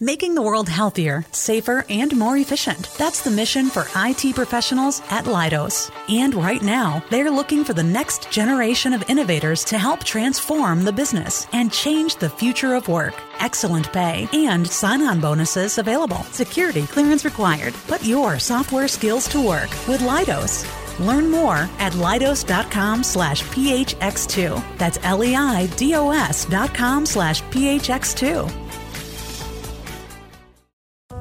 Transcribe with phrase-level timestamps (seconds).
[0.00, 2.90] Making the world healthier, safer, and more efficient.
[2.98, 5.90] That's the mission for IT professionals at Leidos.
[6.10, 10.92] And right now, they're looking for the next generation of innovators to help transform the
[10.92, 13.14] business and change the future of work.
[13.40, 16.22] Excellent pay and sign on bonuses available.
[16.30, 17.72] Security clearance required.
[17.86, 20.66] Put your software skills to work with Leidos.
[20.98, 24.62] Learn more at Leidos.com slash PHX2.
[24.76, 28.66] That's L E I D O S dot com slash PHX2.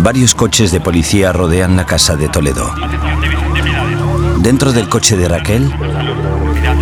[0.00, 2.72] Varios coches de policía rodean la casa de Toledo.
[4.38, 5.70] Dentro del coche de Raquel,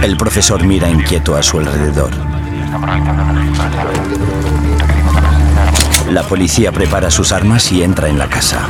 [0.03, 2.11] el profesor mira inquieto a su alrededor.
[6.11, 8.69] La policía prepara sus armas y entra en la casa.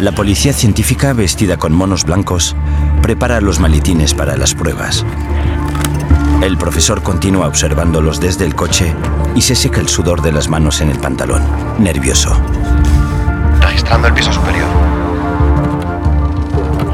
[0.00, 2.56] La policía científica, vestida con monos blancos,
[3.02, 5.04] prepara los maletines para las pruebas.
[6.42, 8.94] El profesor continúa observándolos desde el coche
[9.34, 11.42] y se seca el sudor de las manos en el pantalón,
[11.78, 12.36] nervioso.
[13.60, 14.68] Registrando el piso superior.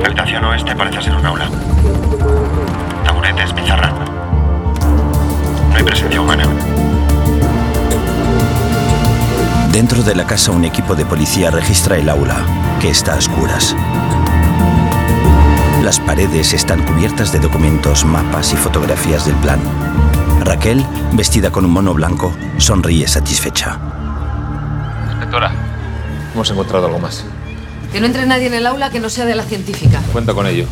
[0.01, 1.51] La habitación oeste parece ser un aula.
[3.05, 3.93] Taburetes, pizarra.
[5.71, 6.45] No hay presencia humana.
[9.73, 12.37] Dentro de la casa un equipo de policía registra el aula,
[12.81, 13.75] que está a oscuras.
[15.83, 19.59] Las paredes están cubiertas de documentos, mapas y fotografías del plan.
[20.45, 23.81] Raquel, vestida con un mono blanco, sonríe satisfecha.
[25.11, 25.53] Inspectora,
[26.33, 27.25] hemos encontrado algo más.
[27.93, 30.01] Que no entre nadie en el aula que no sea de la científica.
[30.13, 30.67] Cuenta con ello.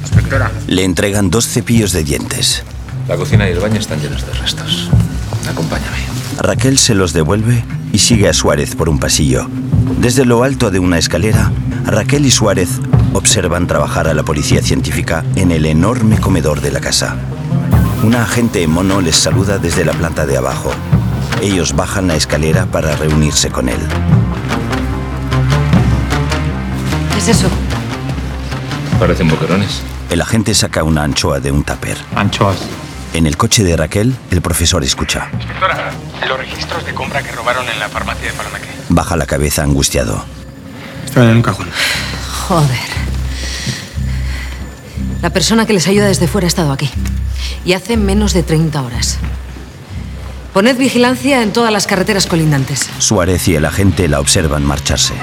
[0.00, 0.50] Inspectora.
[0.66, 2.64] Le entregan dos cepillos de dientes.
[3.06, 4.90] La cocina y el baño están llenos de restos.
[5.48, 5.98] Acompáñame.
[6.38, 9.46] Raquel se los devuelve y sigue a Suárez por un pasillo.
[10.00, 11.52] Desde lo alto de una escalera,
[11.84, 12.80] Raquel y Suárez
[13.12, 17.16] observan trabajar a la policía científica en el enorme comedor de la casa.
[18.02, 20.70] Una agente en mono les saluda desde la planta de abajo.
[21.42, 23.80] Ellos bajan la escalera para reunirse con él.
[27.12, 27.48] ¿Qué es eso?
[28.98, 29.82] Parecen boquerones.
[30.10, 31.96] El agente saca una anchoa de un tupper.
[32.14, 32.58] Anchoas.
[33.12, 35.28] En el coche de Raquel, el profesor escucha.
[35.32, 35.90] Inspectora,
[36.28, 38.68] los registros de compra que robaron en la farmacia de Paranaque.
[38.88, 40.24] Baja la cabeza angustiado.
[41.04, 41.66] Están en un cajón.
[42.50, 42.76] Joder.
[45.22, 46.90] La persona que les ayuda desde fuera ha estado aquí.
[47.64, 49.18] Y hace menos de 30 horas.
[50.52, 52.90] Poned vigilancia en todas las carreteras colindantes.
[52.98, 55.14] Suárez y el agente la observan marcharse.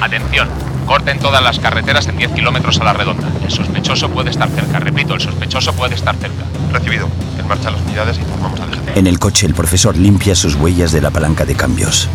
[0.00, 0.48] Atención.
[0.86, 3.28] Corten todas las carreteras en 10 kilómetros a la redonda.
[3.44, 4.78] El sospechoso puede estar cerca.
[4.78, 6.44] Repito, el sospechoso puede estar cerca.
[6.72, 7.10] Recibido.
[7.38, 8.96] En marcha las unidades y informamos al DGT.
[8.96, 12.08] En el coche, el profesor limpia sus huellas de la palanca de cambios.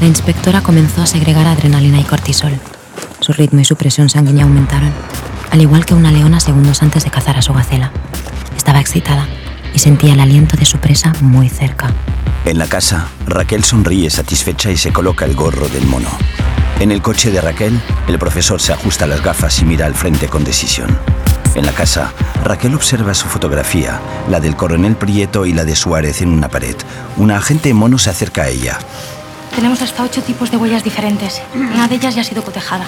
[0.00, 2.60] La inspectora comenzó a segregar adrenalina y cortisol.
[3.28, 4.90] Su ritmo y su presión sanguínea aumentaron,
[5.50, 7.92] al igual que una leona segundos antes de cazar a su gacela.
[8.56, 9.28] Estaba excitada
[9.74, 11.92] y sentía el aliento de su presa muy cerca.
[12.46, 16.08] En la casa, Raquel sonríe satisfecha y se coloca el gorro del mono.
[16.80, 17.78] En el coche de Raquel,
[18.08, 20.88] el profesor se ajusta las gafas y mira al frente con decisión.
[21.54, 22.14] En la casa,
[22.44, 24.00] Raquel observa su fotografía,
[24.30, 26.76] la del coronel Prieto y la de Suárez en una pared.
[27.18, 28.78] Una agente mono se acerca a ella.
[29.54, 31.42] Tenemos hasta ocho tipos de huellas diferentes.
[31.54, 32.86] Una de ellas ya ha sido cotejada.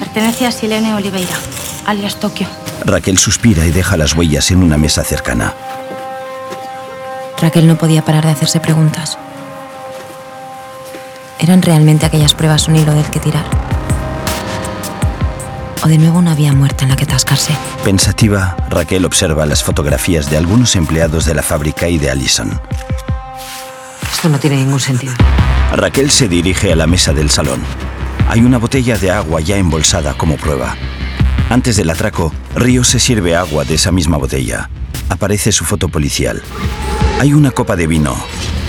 [0.00, 1.36] Pertenece a Silene Oliveira,
[1.86, 2.48] alias Tokio.
[2.84, 5.54] Raquel suspira y deja las huellas en una mesa cercana.
[7.40, 9.18] Raquel no podía parar de hacerse preguntas.
[11.38, 13.44] ¿Eran realmente aquellas pruebas un hilo del que tirar?
[15.82, 17.52] ¿O de nuevo una vía muerta en la que tascarse?
[17.84, 22.60] Pensativa, Raquel observa las fotografías de algunos empleados de la fábrica y de Allison.
[24.12, 25.14] Esto no tiene ningún sentido.
[25.72, 27.62] Raquel se dirige a la mesa del salón.
[28.30, 30.76] Hay una botella de agua ya embolsada como prueba.
[31.48, 34.70] Antes del atraco, Río se sirve agua de esa misma botella.
[35.08, 36.40] Aparece su foto policial.
[37.18, 38.14] Hay una copa de vino.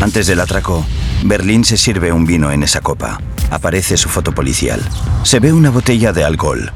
[0.02, 0.84] Antes del atraco,
[1.26, 3.22] Berlín se sirve un vino en esa copa.
[3.52, 4.82] Aparece su foto policial.
[5.22, 6.72] Se ve una botella de alcohol.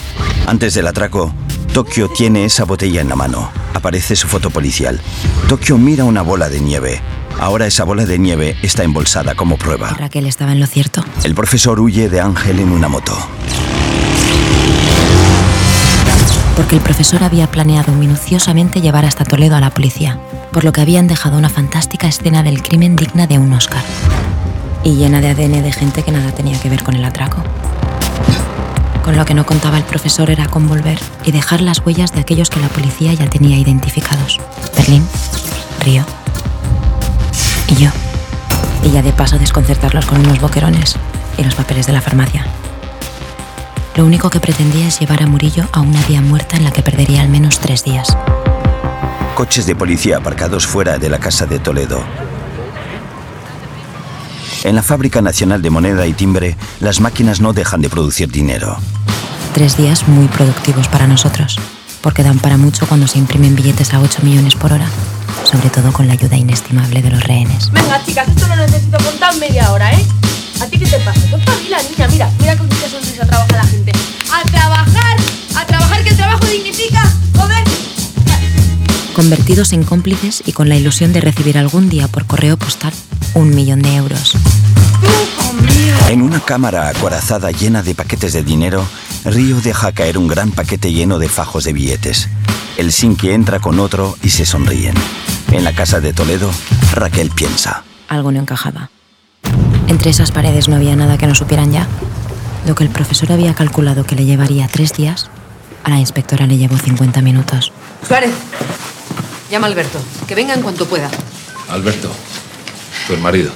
[0.45, 1.33] Antes del atraco,
[1.73, 3.49] Tokio tiene esa botella en la mano.
[3.73, 5.01] Aparece su foto policial.
[5.49, 7.01] Tokio mira una bola de nieve.
[7.39, 9.89] Ahora esa bola de nieve está embolsada como prueba.
[9.89, 11.03] Raquel estaba en lo cierto.
[11.23, 13.15] El profesor huye de Ángel en una moto.
[16.55, 20.19] Porque el profesor había planeado minuciosamente llevar hasta Toledo a la policía.
[20.51, 23.83] por lo que habían dejado una fantástica escena del crimen digna de un Oscar.
[24.85, 27.43] Y llena de ADN de gente que nada tenía que ver con el atraco.
[29.03, 32.21] Con lo que no contaba el profesor era con volver y dejar las huellas de
[32.21, 34.39] aquellos que la policía ya tenía identificados.
[34.77, 35.05] Berlín,
[35.83, 36.05] Río
[37.67, 37.89] y yo.
[38.83, 40.95] Y ya de paso desconcertarlos con unos boquerones
[41.37, 42.45] y los papeles de la farmacia.
[43.95, 46.83] Lo único que pretendía es llevar a Murillo a una vía muerta en la que
[46.83, 48.15] perdería al menos tres días.
[49.35, 52.03] Coches de policía aparcados fuera de la casa de Toledo.
[54.63, 58.77] En la Fábrica Nacional de Moneda y Timbre, las máquinas no dejan de producir dinero.
[59.53, 61.57] Tres días muy productivos para nosotros,
[62.05, 64.87] porque dan para mucho cuando se imprimen billetes a 8 millones por hora,
[65.43, 67.71] sobre todo con la ayuda inestimable de los rehenes.
[67.71, 70.05] Venga, chicas, esto lo necesito contar media hora, ¿eh?
[70.61, 71.19] ¿A ti qué te pasa?
[71.31, 71.37] Tú
[71.67, 73.91] la niña, mira, mira con qué sonrisa trabaja la gente.
[74.31, 75.17] ¡A trabajar!
[75.55, 77.11] ¡A trabajar que el trabajo dignifica!
[77.37, 77.63] ¡Joder!
[79.15, 82.93] Convertidos en cómplices y con la ilusión de recibir algún día por correo postal
[83.33, 84.33] un millón de euros.
[86.09, 88.85] En una cámara acorazada llena de paquetes de dinero,
[89.25, 92.29] Río deja caer un gran paquete lleno de fajos de billetes.
[92.77, 94.93] El que entra con otro y se sonríen.
[95.51, 96.51] En la casa de Toledo,
[96.93, 97.83] Raquel piensa.
[98.07, 98.91] Algo no encajaba.
[99.87, 101.87] Entre esas paredes no había nada que no supieran ya.
[102.67, 105.29] Lo que el profesor había calculado que le llevaría tres días,
[105.83, 107.71] a la inspectora le llevó 50 minutos.
[108.07, 108.31] Suárez,
[109.49, 111.09] llama a Alberto, que venga en cuanto pueda.
[111.69, 112.11] Alberto,
[113.07, 113.51] tu marido.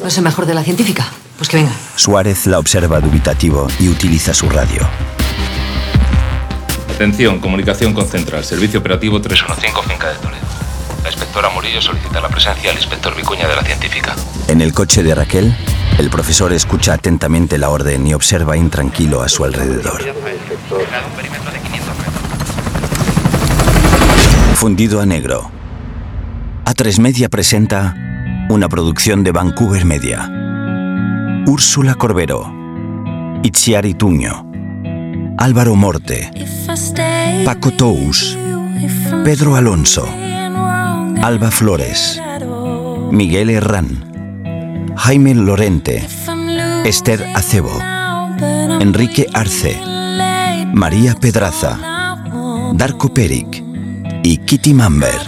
[0.00, 1.06] ¿No es el mejor de la científica?
[1.40, 1.72] Pues que venga.
[1.96, 4.86] Suárez la observa dubitativo y utiliza su radio.
[6.94, 10.44] Atención, comunicación con Central, servicio operativo 315 Finca de Toledo.
[11.02, 14.14] La inspectora Murillo solicita la presencia del inspector Vicuña de la científica.
[14.48, 15.56] En el coche de Raquel,
[15.98, 20.02] el profesor escucha atentamente la orden y observa intranquilo a su alrededor.
[24.56, 25.50] Fundido a negro.
[26.66, 27.96] A3 Media presenta
[28.50, 30.49] una producción de Vancouver Media.
[31.46, 32.52] Úrsula Corbero,
[33.42, 34.46] Itziari Tuño,
[35.38, 36.30] Álvaro Morte,
[37.44, 38.36] Paco Tous,
[39.24, 40.06] Pedro Alonso,
[41.22, 42.20] Alba Flores,
[43.10, 46.06] Miguel Herrán, Jaime Lorente,
[46.84, 47.72] Esther Acebo,
[48.80, 49.80] Enrique Arce,
[50.72, 51.78] María Pedraza,
[52.74, 53.64] Darko Peric
[54.22, 55.20] y Kitty Mamber.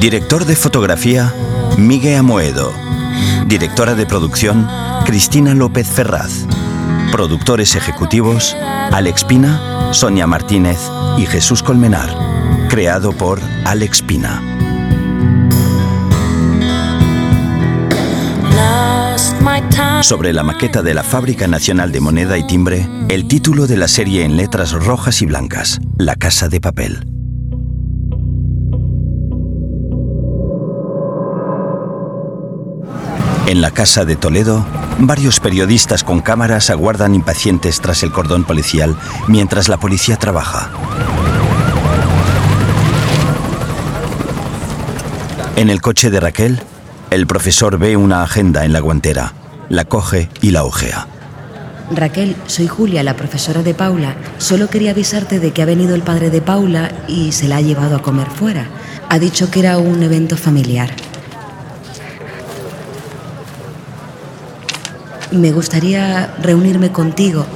[0.00, 1.32] Director de fotografía,
[1.76, 2.85] Miguel Amoedo.
[3.46, 4.68] Directora de producción,
[5.04, 6.46] Cristina López Ferraz.
[7.12, 8.56] Productores ejecutivos,
[8.92, 10.78] Alex Pina, Sonia Martínez
[11.18, 12.08] y Jesús Colmenar.
[12.68, 14.42] Creado por Alex Pina.
[20.02, 23.88] Sobre la maqueta de la Fábrica Nacional de Moneda y Timbre, el título de la
[23.88, 27.15] serie en letras rojas y blancas, La Casa de Papel.
[33.46, 34.66] En la casa de Toledo,
[34.98, 38.96] varios periodistas con cámaras aguardan impacientes tras el cordón policial
[39.28, 40.70] mientras la policía trabaja.
[45.54, 46.60] En el coche de Raquel,
[47.10, 49.32] el profesor ve una agenda en la guantera,
[49.68, 51.06] la coge y la ojea.
[51.94, 54.16] Raquel, soy Julia, la profesora de Paula.
[54.38, 57.60] Solo quería avisarte de que ha venido el padre de Paula y se la ha
[57.60, 58.66] llevado a comer fuera.
[59.08, 60.90] Ha dicho que era un evento familiar.
[65.32, 67.46] Me gustaría reunirme contigo.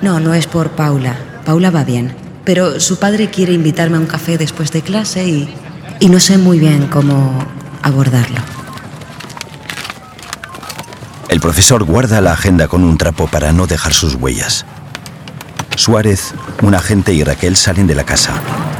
[0.00, 1.16] No, no es por Paula.
[1.44, 2.14] Paula va bien.
[2.44, 5.54] Pero su padre quiere invitarme a un café después de clase y,
[6.00, 7.44] y no sé muy bien cómo
[7.82, 8.40] abordarlo.
[11.28, 14.66] El profesor guarda la agenda con un trapo para no dejar sus huellas.
[15.76, 18.34] Suárez, un agente y Raquel salen de la casa,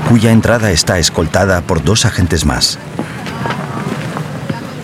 [0.08, 2.78] cuya entrada está escoltada por dos agentes más.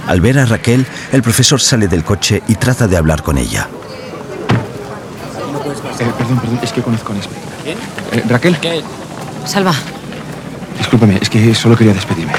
[0.08, 3.68] Al ver a Raquel, el profesor sale del coche y trata de hablar con ella.
[6.00, 7.34] Eh, perdón, perdón, es que conozco a Nespe.
[7.62, 7.76] ¿Quién?
[8.12, 8.56] Eh, ¿Raquel?
[8.58, 8.82] ¿Qué?
[9.44, 9.74] Salva.
[10.78, 12.32] Discúlpame, es que solo quería despedirme.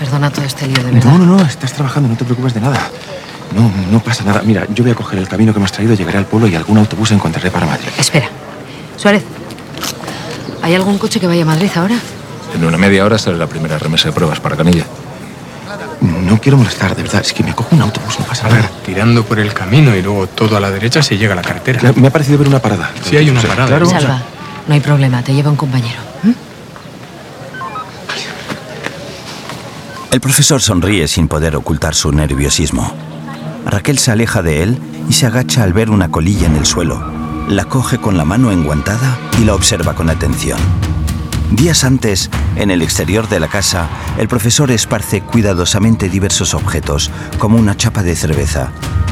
[0.00, 1.04] Perdona todo este lío, de verdad.
[1.04, 2.80] No, no, no, estás trabajando, no te preocupes de nada.
[3.54, 4.42] No, no pasa nada.
[4.44, 6.56] Mira, yo voy a coger el camino que me has traído, llegaré al pueblo y
[6.56, 7.86] algún autobús encontraré para Madrid.
[7.96, 8.28] Espera.
[8.96, 9.22] Suárez,
[10.62, 11.94] ¿hay algún coche que vaya a Madrid ahora?
[12.56, 14.84] En una media hora sale la primera remesa de pruebas para Canilla.
[16.26, 17.22] No quiero molestar, de verdad.
[17.24, 18.70] Es que me cojo un autobús, no pasa nada.
[18.84, 21.92] tirando por el camino y luego todo a la derecha se llega a la carretera.
[21.96, 22.90] me ha parecido ver una parada.
[23.04, 23.66] Sí, hay una parada.
[23.66, 24.22] Claro, Salva,
[24.66, 25.22] no hay problema.
[25.22, 26.00] Te lleva un compañero.
[30.12, 32.92] El profesor sonríe sin poder ocultar su nerviosismo.
[33.64, 37.02] Raquel se aleja de él y se agacha al ver una colilla en el suelo.
[37.48, 40.58] La coge con la mano enguantada y la observa con atención.
[41.52, 47.58] Días antes, en el exterior de la casa, el profesor esparce cuidadosamente diversos objetos, como
[47.58, 48.70] una chapa de cerveza.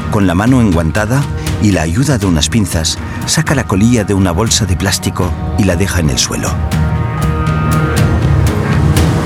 [0.09, 1.23] Con la mano enguantada
[1.61, 5.65] y la ayuda de unas pinzas, saca la colilla de una bolsa de plástico y
[5.65, 6.51] la deja en el suelo.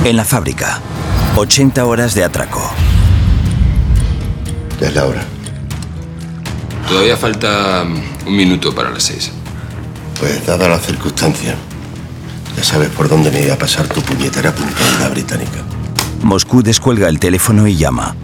[0.03, 0.81] En la fábrica,
[1.37, 2.69] 80 horas de atraco.
[4.81, 5.23] Ya es la hora.
[6.89, 7.83] Todavía falta
[8.25, 9.31] un minuto para las seis.
[10.19, 11.55] Pues dada la circunstancia,
[12.55, 15.63] ya sabes por dónde me iba a pasar tu puñetera puntada británica.
[16.23, 18.15] Moscú descuelga el teléfono y llama.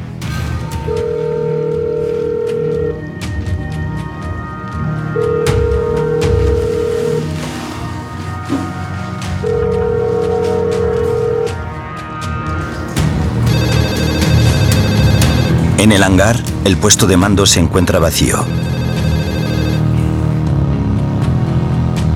[15.77, 18.45] En el hangar, el puesto de mando se encuentra vacío.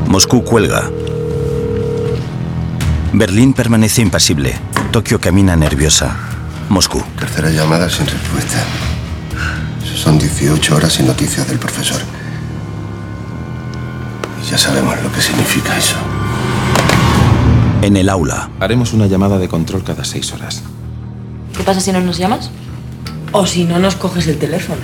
[0.07, 0.89] Moscú cuelga.
[3.13, 4.55] Berlín permanece impasible.
[4.91, 6.15] Tokio camina nerviosa.
[6.69, 7.03] Moscú.
[7.17, 8.63] Tercera llamada sin respuesta.
[9.95, 12.01] Son 18 horas sin noticias del profesor.
[14.41, 15.95] Y ya sabemos lo que significa eso.
[17.81, 18.49] En el aula.
[18.59, 20.63] Haremos una llamada de control cada seis horas.
[21.55, 22.51] ¿Qué pasa si no nos llamas?
[23.31, 24.81] O si no nos coges el teléfono.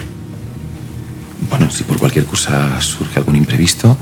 [1.50, 3.98] Bueno, si por cualquier cosa surge algún imprevisto,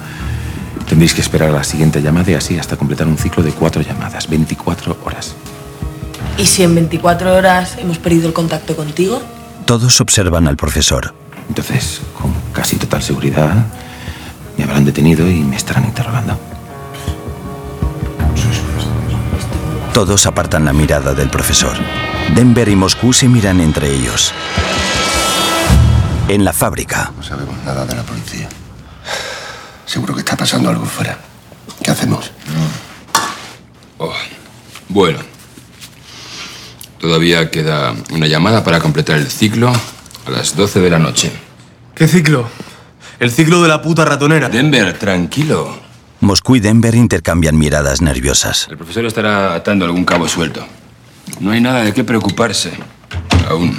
[0.89, 3.81] tendréis que esperar a la siguiente llamada y así hasta completar un ciclo de cuatro
[3.81, 5.36] llamadas, 24 horas.
[6.38, 9.22] ¿Y si en 24 horas hemos perdido el contacto contigo?
[9.65, 11.13] Todos observan al profesor.
[11.48, 13.65] Entonces, con casi total seguridad,
[14.58, 16.38] me habrán detenido y me estarán interrogando.
[19.93, 21.77] Todos apartan la mirada del profesor.
[22.34, 24.34] Denver y Moscú se miran entre ellos.
[26.27, 27.12] En la fábrica.
[27.15, 28.50] No sabemos nada de la policía.
[29.89, 31.17] Seguro que está pasando algo fuera.
[31.84, 32.29] ¿Qué hacemos?
[33.98, 34.13] Oh,
[34.88, 35.17] bueno.
[37.00, 39.74] Todavía queda una llamada para completar el ciclo
[40.27, 41.31] a las 12 de la noche.
[41.96, 42.48] ¿Qué ciclo?
[43.19, 44.48] El ciclo de la puta ratonera.
[44.48, 45.79] Denver, tranquilo.
[46.19, 48.67] Moscú y Denver intercambian miradas nerviosas.
[48.69, 50.63] El profesor estará atando algún cabo suelto.
[51.39, 52.74] No hay nada de qué preocuparse.
[53.50, 53.75] Aún.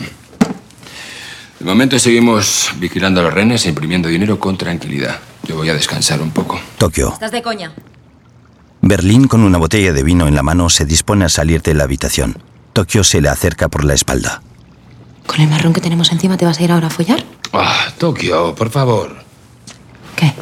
[1.61, 5.21] De momento seguimos vigilando a los renes e imprimiendo dinero con tranquilidad.
[5.45, 6.61] Yo voy a descansar un poco.
[6.79, 7.13] Tokio.
[7.13, 7.73] Estás de coña.
[8.83, 11.85] Berlín, con una botella de vino en la mano, se dispone a salir de la
[11.85, 12.43] habitación.
[12.73, 14.43] Tokio se le acerca por la espalda.
[15.27, 17.25] ¿Con el marrón que tenemos encima te vas a ir ahora a follar?
[17.53, 19.17] Ah, Tokio, por favor.
[20.17, 20.33] ¿Qué?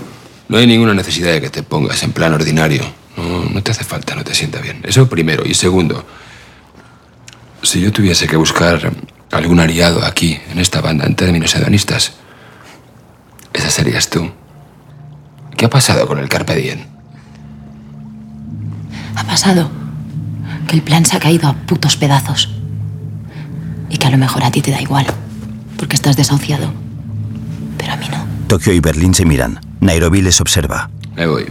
[0.48, 2.82] No hay ninguna necesidad de que te pongas en plan ordinario.
[3.16, 4.80] No, no te hace falta, no te sienta bien.
[4.84, 5.44] Eso primero.
[5.44, 6.04] Y segundo,
[7.62, 8.92] si yo tuviese que buscar
[9.32, 12.12] algún aliado aquí, en esta banda, en términos hedonistas,
[13.52, 14.30] esa serías tú.
[15.58, 16.78] ¿Qué ha pasado con el Carpe Diem?
[19.16, 19.68] Ha pasado
[20.68, 22.48] que el plan se ha caído a putos pedazos.
[23.90, 25.06] Y que a lo mejor a ti te da igual,
[25.76, 26.72] porque estás desahuciado.
[27.76, 28.24] Pero a mí no.
[28.46, 29.58] Tokio y Berlín se miran.
[29.80, 30.90] Nairobi les observa.
[31.16, 31.46] Me voy.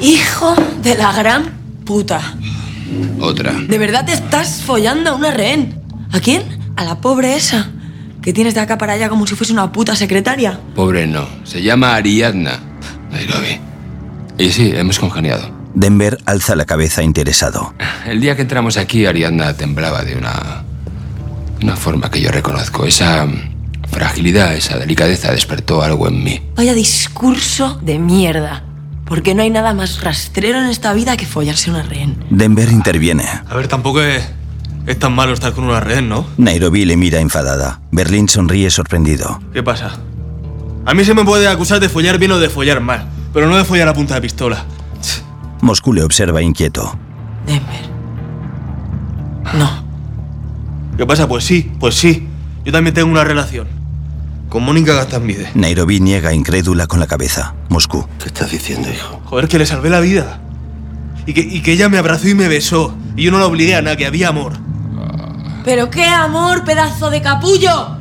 [0.00, 1.50] Hijo de la gran
[1.84, 2.22] puta.
[3.20, 3.52] Otra.
[3.52, 5.82] ¿De verdad te estás follando a una rehén?
[6.12, 6.44] ¿A quién?
[6.76, 7.68] A la pobre esa.
[8.22, 10.58] Que tienes de acá para allá como si fuese una puta secretaria.
[10.74, 11.26] Pobre no.
[11.44, 12.58] Se llama Ariadna.
[13.14, 13.60] Nairobi.
[14.38, 15.50] Y sí, hemos congeniado.
[15.74, 17.74] Denver alza la cabeza interesado.
[18.06, 20.62] El día que entramos aquí, Ariadna temblaba de una.
[21.62, 22.84] una forma que yo reconozco.
[22.84, 23.26] Esa
[23.90, 26.42] fragilidad, esa delicadeza despertó algo en mí.
[26.56, 28.62] Vaya discurso de mierda.
[29.04, 32.16] Porque no hay nada más rastrero en esta vida que follarse una rehén.
[32.30, 33.24] Denver interviene.
[33.48, 34.24] A ver, tampoco es,
[34.86, 36.26] es tan malo estar con una rehén, ¿no?
[36.38, 37.80] Nairobi le mira enfadada.
[37.92, 39.40] Berlín sonríe sorprendido.
[39.52, 39.98] ¿Qué pasa?
[40.86, 43.56] A mí se me puede acusar de follar bien o de follar mal, pero no
[43.56, 44.64] de follar a punta de pistola.
[45.62, 46.96] Moscú le observa inquieto.
[47.46, 47.88] Denver.
[49.54, 49.84] No.
[50.96, 51.26] ¿Qué pasa?
[51.26, 52.28] Pues sí, pues sí.
[52.64, 53.66] Yo también tengo una relación.
[54.48, 55.50] Con Mónica Gastambide.
[55.54, 57.54] Nairobi niega incrédula con la cabeza.
[57.70, 58.06] Moscú.
[58.18, 59.20] ¿Qué estás diciendo, hijo?
[59.24, 60.40] Joder, que le salvé la vida.
[61.26, 62.94] Y que, y que ella me abrazó y me besó.
[63.16, 64.52] Y yo no la obligué a nada, que había amor.
[65.64, 67.96] ¿Pero qué amor, pedazo de capullo?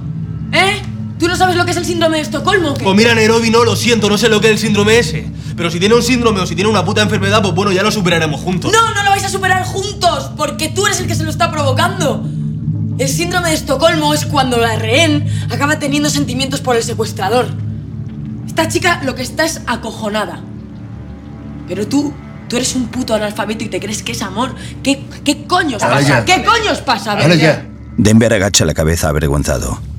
[0.51, 0.81] ¿Eh?
[1.23, 2.71] ¿Tú no sabes lo que es el síndrome de Estocolmo?
[2.71, 2.83] o qué?
[2.83, 5.25] Pues mira, Nairobi, no, lo siento, no sé lo que es el síndrome ese.
[5.55, 7.91] Pero si tiene un síndrome o si tiene una puta enfermedad, pues bueno, ya lo
[7.91, 8.73] superaremos juntos.
[8.73, 11.49] No, no lo vais a superar juntos, porque tú eres el que se lo está
[11.49, 12.27] provocando.
[12.99, 17.47] El síndrome de Estocolmo es cuando la rehén acaba teniendo sentimientos por el secuestrador.
[18.45, 20.41] Esta chica lo que está es acojonada.
[21.69, 22.13] Pero tú,
[22.49, 24.55] tú eres un puto analfabeto y te crees que es amor.
[24.83, 26.01] ¿Qué, qué coños pasa?
[26.01, 26.25] ya.
[26.25, 27.13] ¿Qué coños pasa?
[27.13, 27.65] Ahora ya.
[27.95, 29.92] Denver agacha la cabeza avergonzado.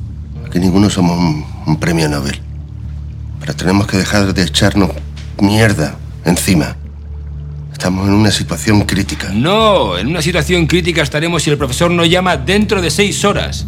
[0.54, 2.40] Que ninguno somos un, un premio Nobel.
[3.40, 4.90] Pero tenemos que dejar de echarnos
[5.40, 6.76] mierda encima.
[7.72, 9.30] Estamos en una situación crítica.
[9.34, 13.66] No, en una situación crítica estaremos si el profesor no llama dentro de seis horas.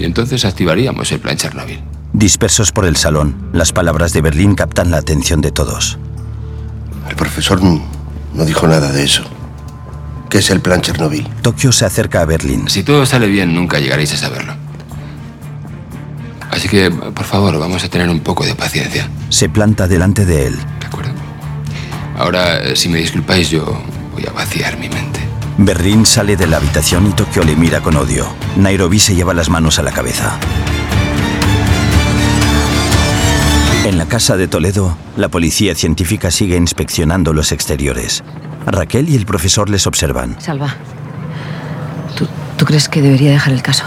[0.00, 1.80] Y entonces activaríamos el plan Chernobyl.
[2.12, 5.96] Dispersos por el salón, las palabras de Berlín captan la atención de todos.
[7.08, 9.22] El profesor no dijo nada de eso.
[10.30, 11.26] ¿Qué es el plan Chernobyl?
[11.42, 12.68] Tokio se acerca a Berlín.
[12.68, 14.54] Si todo sale bien, nunca llegaréis a saberlo.
[16.50, 19.08] Así que, por favor, vamos a tener un poco de paciencia.
[19.28, 20.56] Se planta delante de él.
[20.80, 21.10] De acuerdo.
[22.18, 25.20] Ahora, eh, si me disculpáis, yo voy a vaciar mi mente.
[25.58, 28.26] Berlín sale de la habitación y Tokio le mira con odio.
[28.56, 30.38] Nairobi se lleva las manos a la cabeza.
[33.84, 38.24] En la casa de Toledo, la policía científica sigue inspeccionando los exteriores.
[38.66, 40.36] Raquel y el profesor les observan.
[40.40, 40.74] Salva,
[42.16, 43.84] ¿tú, ¿tú crees que debería dejar el caso?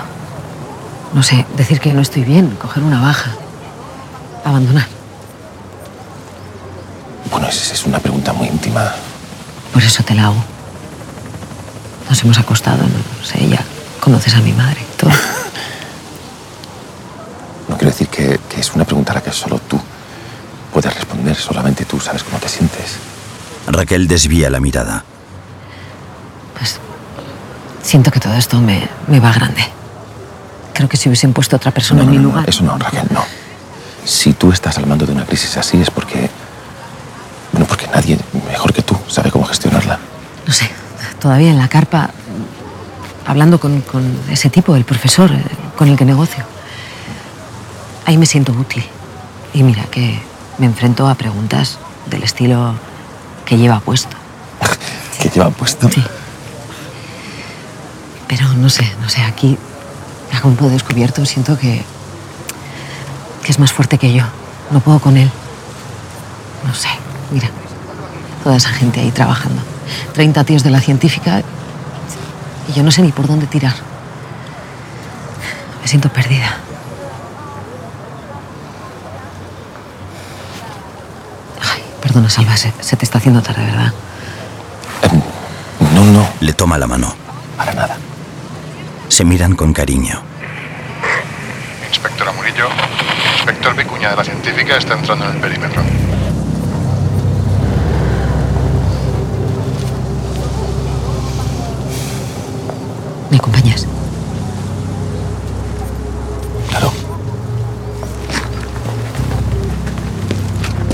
[1.14, 3.32] No sé, decir que no estoy bien, coger una baja,
[4.46, 4.88] abandonar.
[7.32, 8.94] Bueno, es, es una pregunta muy íntima.
[9.74, 10.44] Por eso te la hago.
[12.10, 13.64] Nos hemos acostado, no sé, ya
[14.00, 15.12] conoces a mi madre, todo.
[17.68, 19.80] No quiero decir que, que es una pregunta a la que solo tú
[20.74, 22.96] puedes responder, solamente tú sabes cómo te sientes.
[23.68, 25.04] Raquel desvía la mirada.
[26.58, 26.80] Pues
[27.84, 29.64] siento que todo esto me, me va grande.
[30.74, 32.50] Creo que si hubiesen puesto otra persona No, no, en mi no, no, lugar.
[32.50, 33.24] Eso no, Raquel, no.
[34.06, 36.30] Si tú estás al mando de una crisis así es porque...
[37.52, 40.00] Bueno, porque nadie mejor que tú sabe cómo gestionarla.
[40.46, 40.70] No sé,
[41.20, 42.12] todavía en la carpa,
[43.26, 45.44] hablando con, con ese tipo, el profesor, eh,
[45.78, 46.44] con el que negocio.
[48.06, 48.84] Ahí me siento útil.
[49.54, 50.22] Y mira que
[50.60, 51.78] me enfrento a preguntas
[52.10, 52.76] del estilo
[53.50, 54.16] que lleva puesto.
[55.20, 55.90] ¿Qué lleva puesto?
[55.90, 56.04] Sí.
[58.28, 59.58] Pero no sé, no sé, aquí,
[60.32, 61.84] a campo descubierto, siento que,
[63.44, 64.24] que es más fuerte que yo.
[64.70, 65.32] No puedo con él.
[66.64, 66.90] No sé,
[67.32, 67.50] mira,
[68.44, 69.64] toda esa gente ahí trabajando.
[70.14, 71.42] 30 tíos de la científica
[72.68, 73.74] y yo no sé ni por dónde tirar.
[75.82, 76.56] Me siento perdida.
[81.62, 83.94] Ay, perdona, Salva, se, se te está haciendo tarde, ¿verdad?
[85.94, 86.28] No, no.
[86.40, 87.14] Le toma la mano.
[87.56, 87.98] Para nada.
[89.10, 90.20] Se miran con cariño.
[91.88, 92.68] Inspectora Murillo,
[93.36, 95.84] inspector Vicuña de la científica está entrando en el perímetro.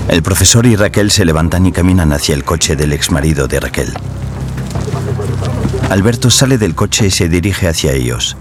[0.07, 3.93] El profesor y Raquel se levantan y caminan hacia el coche del exmarido de Raquel.
[5.89, 8.37] Alberto sale del coche y se dirige hacia ellos.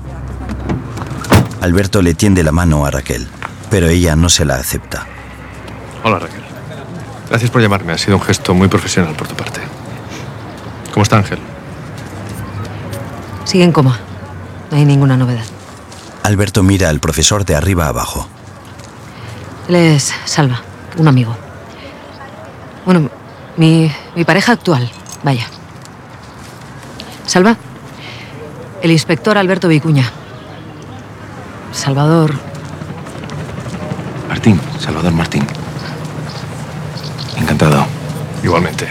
[1.61, 3.27] Alberto le tiende la mano a Raquel,
[3.71, 5.07] pero ella no se la acepta.
[6.03, 6.43] Hola, Raquel.
[7.31, 7.93] Gracias por llamarme.
[7.93, 9.61] Ha sido un gesto muy profesional por tu parte.
[10.93, 11.39] ¿Cómo está Ángel?
[13.45, 13.99] Sigue en coma.
[14.71, 15.45] No hay ninguna novedad.
[16.23, 18.29] Alberto mira al profesor de arriba abajo.
[19.69, 20.63] Él es Salva,
[20.99, 21.37] un amigo.
[22.85, 23.11] Bueno,
[23.57, 24.91] mi, mi pareja actual,
[25.23, 25.47] vaya.
[27.27, 27.57] Salva,
[28.83, 30.11] el inspector Alberto Vicuña.
[31.73, 32.35] Salvador,
[34.29, 35.47] Martín, Salvador Martín.
[37.39, 37.87] Encantado.
[38.43, 38.89] Igualmente.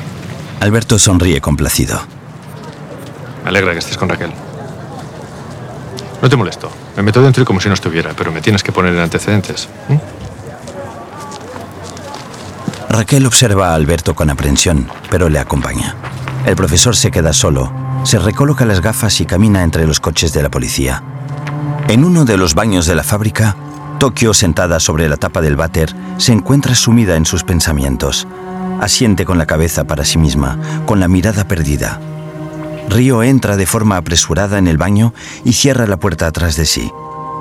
[0.59, 2.01] Alberto sonríe complacido.
[3.43, 4.31] Me alegra que estés con Raquel.
[6.21, 6.71] No te molesto.
[6.95, 9.67] Me meto dentro y como si no estuviera, pero me tienes que poner en antecedentes.
[12.93, 15.95] Raquel observa a Alberto con aprensión, pero le acompaña.
[16.45, 20.43] El profesor se queda solo, se recoloca las gafas y camina entre los coches de
[20.43, 21.01] la policía.
[21.87, 23.55] En uno de los baños de la fábrica,
[23.97, 28.27] Tokio, sentada sobre la tapa del váter, se encuentra sumida en sus pensamientos.
[28.79, 31.99] Asiente con la cabeza para sí misma, con la mirada perdida.
[32.89, 36.91] Río entra de forma apresurada en el baño y cierra la puerta atrás de sí.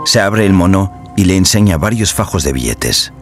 [0.07, 3.13] Se abre el mono y le enseña varios fajos de billetes.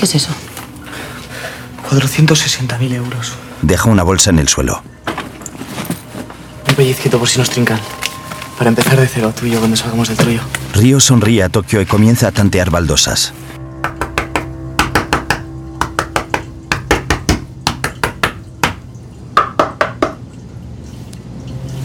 [0.00, 0.30] ¿Qué es eso?
[1.90, 3.34] 460.000 euros.
[3.60, 4.82] Deja una bolsa en el suelo.
[6.66, 7.78] Un pellizquito por si nos trincan.
[8.56, 10.40] Para empezar de cero, tú y yo cuando salgamos del trullo.
[10.72, 13.34] Río sonríe a Tokio y comienza a tantear baldosas.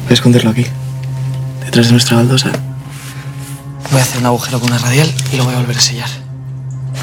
[0.04, 0.66] Voy a esconderlo aquí.
[1.66, 2.50] Detrás de nuestra baldosa.
[3.92, 6.25] Voy a hacer un agujero con una radial y lo voy a volver a sellar.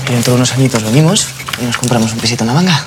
[0.08, 1.28] Y dentro de unos añitos venimos
[1.60, 2.84] y nos compramos un pisito en la manga.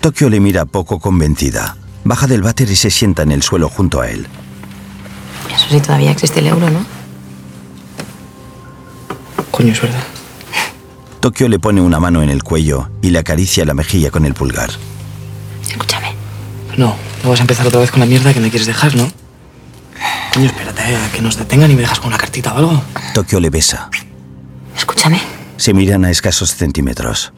[0.00, 1.76] Tokio le mira poco convencida.
[2.04, 4.26] Baja del váter y se sienta en el suelo junto a él.
[5.54, 6.84] Eso sí, todavía existe el euro, ¿no?
[9.50, 10.02] Coño, es verdad.
[11.20, 14.34] Tokio le pone una mano en el cuello y le acaricia la mejilla con el
[14.34, 14.70] pulgar.
[15.66, 16.12] Escúchame.
[16.76, 19.10] No, no vas a empezar otra vez con la mierda que me quieres dejar, ¿no?
[20.34, 22.82] Coño, espérate a que nos detengan y me dejas con una cartita o algo.
[23.14, 23.88] Tokio le besa.
[24.76, 25.33] Escúchame.
[25.56, 27.32] Se miran a escasos centímetros.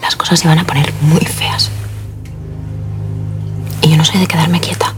[0.00, 1.70] Las cosas se van a poner muy feas.
[3.82, 4.94] Y yo no soy de quedarme quieta.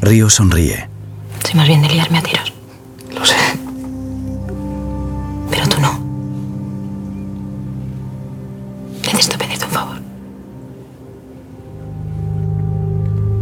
[0.00, 0.88] Río sonríe.
[1.44, 2.52] Soy más bien de liarme a tiros.
[3.14, 3.36] Lo sé.
[5.50, 5.98] Pero tú no.
[9.04, 10.00] Necesito pedirte un favor.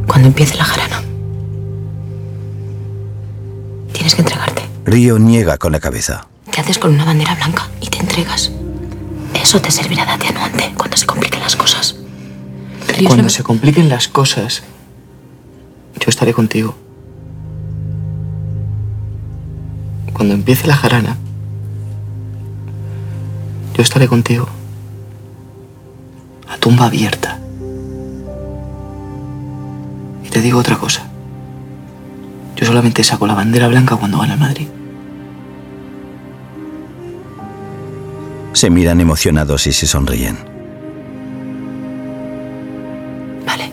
[0.07, 1.03] Cuando empiece la jarana,
[3.93, 4.63] tienes que entregarte.
[4.85, 6.27] Río niega con la cabeza.
[6.51, 8.53] Te haces con una bandera blanca y te entregas.
[9.35, 11.97] Eso te servirá de atenuante cuando se compliquen las cosas.
[13.07, 14.63] Cuando lo- se compliquen las cosas,
[15.99, 16.77] yo estaré contigo.
[20.13, 21.17] Cuando empiece la jarana,
[23.77, 24.47] yo estaré contigo.
[26.49, 27.41] A tumba abierta.
[30.25, 31.03] Y te digo otra cosa.
[32.55, 34.69] Yo solamente saco la bandera blanca cuando gana el Madrid.
[38.55, 40.39] Se miran emocionados y se sonríen.
[43.45, 43.71] Vale.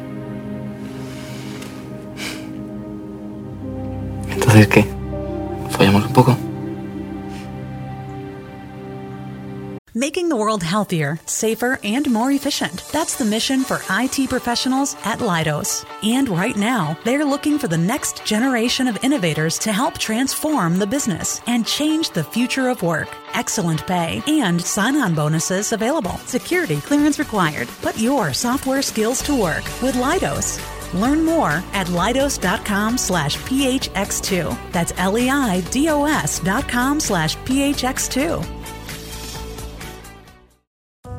[4.29, 4.90] Entonces, ¿qué?
[10.51, 12.83] World healthier, safer, and more efficient.
[12.91, 15.85] That's the mission for IT professionals at Leidos.
[16.03, 20.85] And right now, they're looking for the next generation of innovators to help transform the
[20.85, 23.07] business and change the future of work.
[23.33, 26.17] Excellent pay and sign on bonuses available.
[26.25, 27.69] Security clearance required.
[27.81, 30.59] Put your software skills to work with Leidos.
[30.93, 34.71] Learn more at leidos.com slash phx2.
[34.73, 38.60] That's L-E-I-D-O-S dot com slash phx2.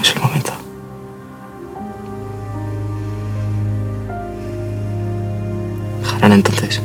[0.00, 0.52] Es el momento.
[6.02, 6.80] Jarana entonces.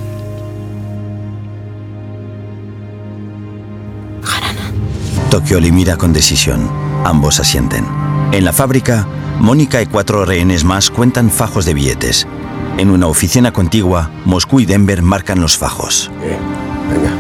[5.30, 6.70] Tokio le mira con decisión.
[7.04, 7.86] Ambos asienten.
[8.32, 9.08] En la fábrica,
[9.40, 12.28] Mónica y cuatro rehenes más cuentan fajos de billetes.
[12.78, 16.12] En una oficina contigua, Moscú y Denver marcan los fajos.
[16.90, 17.17] venga.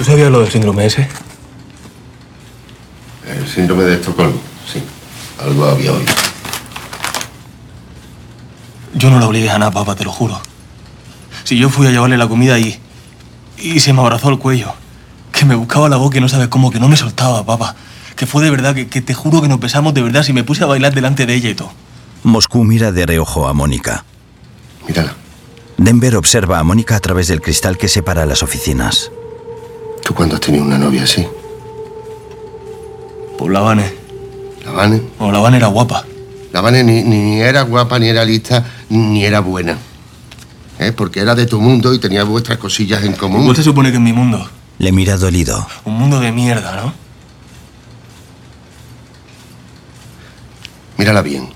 [0.00, 1.06] ¿Tú sabías lo del síndrome ese?
[3.28, 4.82] El síndrome de Estocolmo, sí.
[5.38, 6.10] Algo había oído.
[8.94, 10.40] Yo no la obligué a nada, papá, te lo juro.
[11.44, 12.80] Si yo fui a llevarle la comida y.
[13.58, 14.72] y se me abrazó el cuello.
[15.32, 17.76] Que me buscaba la boca y no sabes cómo, que no me soltaba, papá.
[18.16, 20.44] Que fue de verdad, que, que te juro que nos besamos de verdad si me
[20.44, 21.72] puse a bailar delante de ella y todo.
[22.22, 24.06] Moscú mira de reojo a Mónica.
[24.88, 25.14] Mírala.
[25.76, 29.10] Denver observa a Mónica a través del cristal que separa las oficinas.
[30.10, 31.24] ¿Tú cuándo has tenido una novia así?
[33.38, 33.94] Pues la Vane.
[34.64, 35.00] ¿La Vane?
[35.20, 36.04] La Vane era guapa.
[36.52, 39.78] La Vane ni, ni era guapa, ni era lista, ni era buena.
[40.80, 40.90] ¿Eh?
[40.90, 43.44] Porque era de tu mundo y tenía vuestras cosillas en común.
[43.44, 44.50] ¿Cuál se supone que es mi mundo?
[44.78, 45.64] Le mira dolido.
[45.84, 46.92] Un mundo de mierda, ¿no?
[50.98, 51.50] Mírala bien.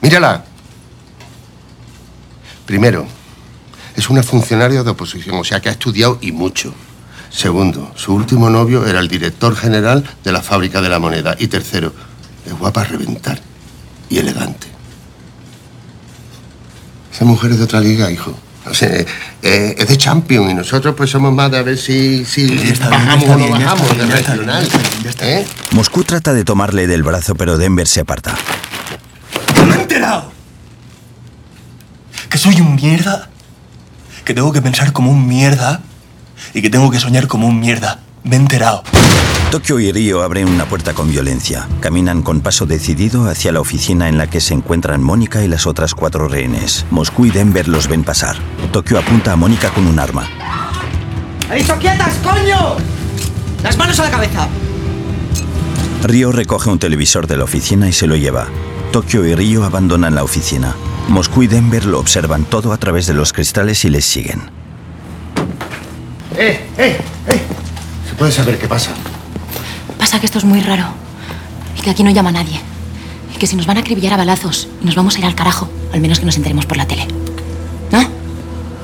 [0.00, 0.44] Mírala.
[2.66, 3.06] Primero,
[3.94, 6.74] es una funcionaria de oposición, o sea que ha estudiado y mucho.
[7.30, 11.36] Segundo, su último novio era el director general de la fábrica de la moneda.
[11.38, 11.92] Y tercero,
[12.46, 13.38] es guapa a reventar
[14.08, 14.66] y elegante.
[17.12, 18.34] Esa mujer es de otra liga, hijo.
[18.66, 18.90] O sea,
[19.42, 22.46] eh, es de champion y nosotros pues somos más de a ver si, si
[22.90, 24.68] bajamos o no bien, ya está bajamos, bien, de ya está regional.
[25.20, 25.46] ¿Eh?
[25.72, 28.36] Moscú trata de tomarle del brazo, pero Denver se aparta.
[29.66, 30.30] ¡Me he enterado!
[32.28, 33.30] Que soy un mierda.
[34.24, 35.80] Que tengo que pensar como un mierda.
[36.54, 38.00] Y que tengo que soñar como un mierda.
[38.24, 38.82] Me he enterado.
[39.50, 41.66] Tokio y Río abren una puerta con violencia.
[41.80, 45.66] Caminan con paso decidido hacia la oficina en la que se encuentran Mónica y las
[45.66, 46.84] otras cuatro rehenes.
[46.90, 48.36] Moscú y Denver los ven pasar.
[48.72, 50.28] Tokio apunta a Mónica con un arma.
[51.50, 52.76] ¡He dicho quietas, coño!
[53.62, 54.48] ¡Las manos a la cabeza!
[56.02, 58.48] Río recoge un televisor de la oficina y se lo lleva.
[58.92, 60.74] Tokio y Río abandonan la oficina.
[61.08, 64.50] Moscú y Denver lo observan todo a través de los cristales y les siguen.
[66.38, 66.96] ¡Eh, eh,
[67.26, 67.40] eh!
[68.08, 68.92] ¿Se puede saber qué pasa?
[69.98, 70.86] Pasa que esto es muy raro.
[71.76, 72.60] Y que aquí no llama nadie.
[73.34, 75.34] Y que si nos van a acribillar a balazos y nos vamos a ir al
[75.34, 77.06] carajo, al menos que nos enteremos por la tele.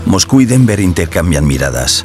[0.06, 2.04] Moscú y Denver intercambian miradas.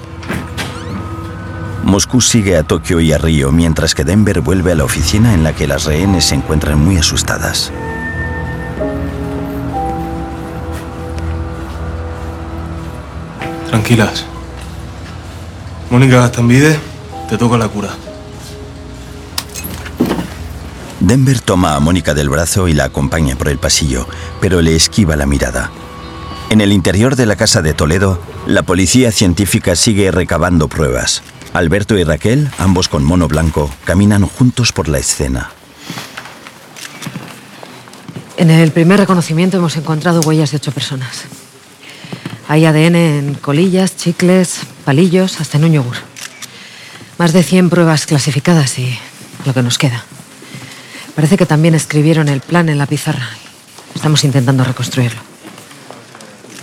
[1.84, 5.44] Moscú sigue a Tokio y a Río, mientras que Denver vuelve a la oficina en
[5.44, 7.72] la que las rehenes se encuentran muy asustadas.
[13.68, 14.26] Tranquilas.
[15.90, 16.80] Mónica Gastambide,
[17.28, 17.90] te toca la cura.
[21.00, 24.08] Denver toma a Mónica del brazo y la acompaña por el pasillo,
[24.40, 25.72] pero le esquiva la mirada.
[26.52, 31.24] En el interior de la casa de Toledo, la policía científica sigue recabando pruebas.
[31.54, 35.50] Alberto y Raquel, ambos con mono blanco, caminan juntos por la escena.
[38.38, 41.26] En el primer reconocimiento hemos encontrado huellas de ocho personas.
[42.48, 45.98] Hay ADN en colillas, chicles, palillos, hasta en un yogur.
[47.20, 48.98] Más de 100 pruebas clasificadas y
[49.46, 50.04] lo que nos queda.
[51.14, 53.30] Parece que también escribieron el plan en la pizarra.
[53.94, 55.22] Estamos intentando reconstruirlo.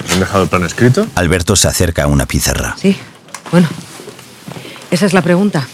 [0.02, 1.06] ¿Nos han dejado el plan escrito?
[1.14, 2.74] Alberto se acerca a una pizarra.
[2.82, 2.96] Sí,
[3.52, 3.68] bueno.
[4.90, 5.64] Esa es la pregunta.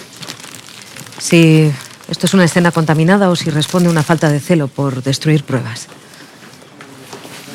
[1.19, 1.73] Si
[2.11, 5.45] esto es una escena contaminada o si responde a una falta de celo por destruir
[5.45, 5.87] pruebas.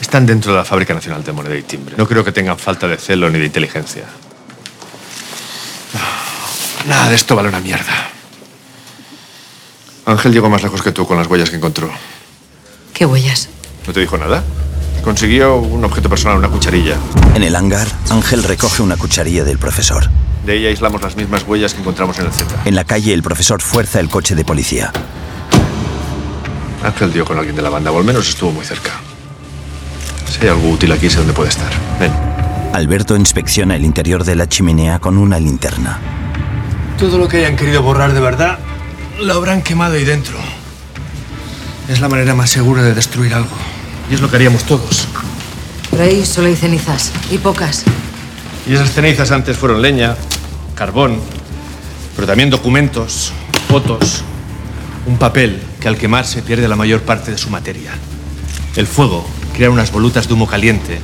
[0.01, 1.93] Están dentro de la Fábrica Nacional de Moneda y Timbre.
[1.99, 4.05] No creo que tengan falta de celo ni de inteligencia.
[6.88, 8.10] Nada de esto vale una mierda.
[10.06, 11.89] Ángel llegó más lejos que tú con las huellas que encontró.
[12.93, 13.50] ¿Qué huellas?
[13.86, 14.41] ¿No te dijo nada?
[15.04, 16.95] Consiguió un objeto personal, una cucharilla.
[17.36, 20.10] En el hangar, Ángel recoge una cucharilla del profesor.
[20.45, 22.56] De ella aislamos las mismas huellas que encontramos en el Z.
[22.63, 24.93] En la calle, el profesor fuerza el coche de policía.
[26.84, 28.91] Ángel dio con alguien de la banda, o al menos estuvo muy cerca.
[30.30, 31.71] Si hay algo útil aquí, sé dónde puede estar.
[32.00, 32.13] Ven.
[32.73, 36.00] Alberto inspecciona el interior de la chimenea con una linterna.
[36.97, 38.57] Todo lo que hayan querido borrar de verdad,
[39.21, 40.36] lo habrán quemado ahí dentro.
[41.88, 43.55] Es la manera más segura de destruir algo.
[44.10, 45.07] Y es lo que haríamos todos.
[45.91, 47.83] Por ahí solo hay cenizas, y pocas.
[48.67, 50.15] Y esas cenizas antes fueron leña,
[50.73, 51.19] carbón,
[52.15, 53.31] pero también documentos,
[53.69, 54.23] fotos,
[55.05, 57.91] un papel que al quemarse pierde la mayor parte de su materia.
[58.75, 59.23] El fuego
[59.55, 60.99] crea unas volutas de humo caliente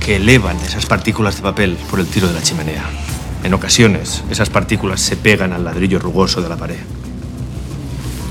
[0.00, 2.84] que elevan esas partículas de papel por el tiro de la chimenea.
[3.44, 6.78] En ocasiones, esas partículas se pegan al ladrillo rugoso de la pared.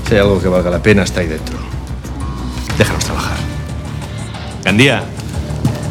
[0.06, 1.56] Si hay algo que valga la pena, está ahí dentro.
[2.78, 3.36] Déjanos trabajar.
[4.62, 5.02] Gandía,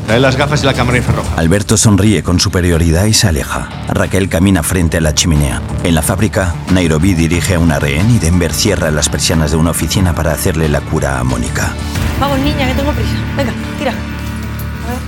[0.06, 1.36] trae las gafas y la cámara infrarroja.
[1.36, 3.67] Alberto sonríe con superioridad y se aleja.
[3.88, 5.62] Raquel camina frente a la chimenea.
[5.84, 9.71] En la fábrica, Nairobi dirige a una rehén y Denver cierra las persianas de una
[9.71, 11.73] oficina para hacerle la cura a Mónica.
[12.19, 13.15] Vamos, niña, que tengo prisa.
[13.36, 13.91] Venga, tira.
[13.91, 14.99] A ver.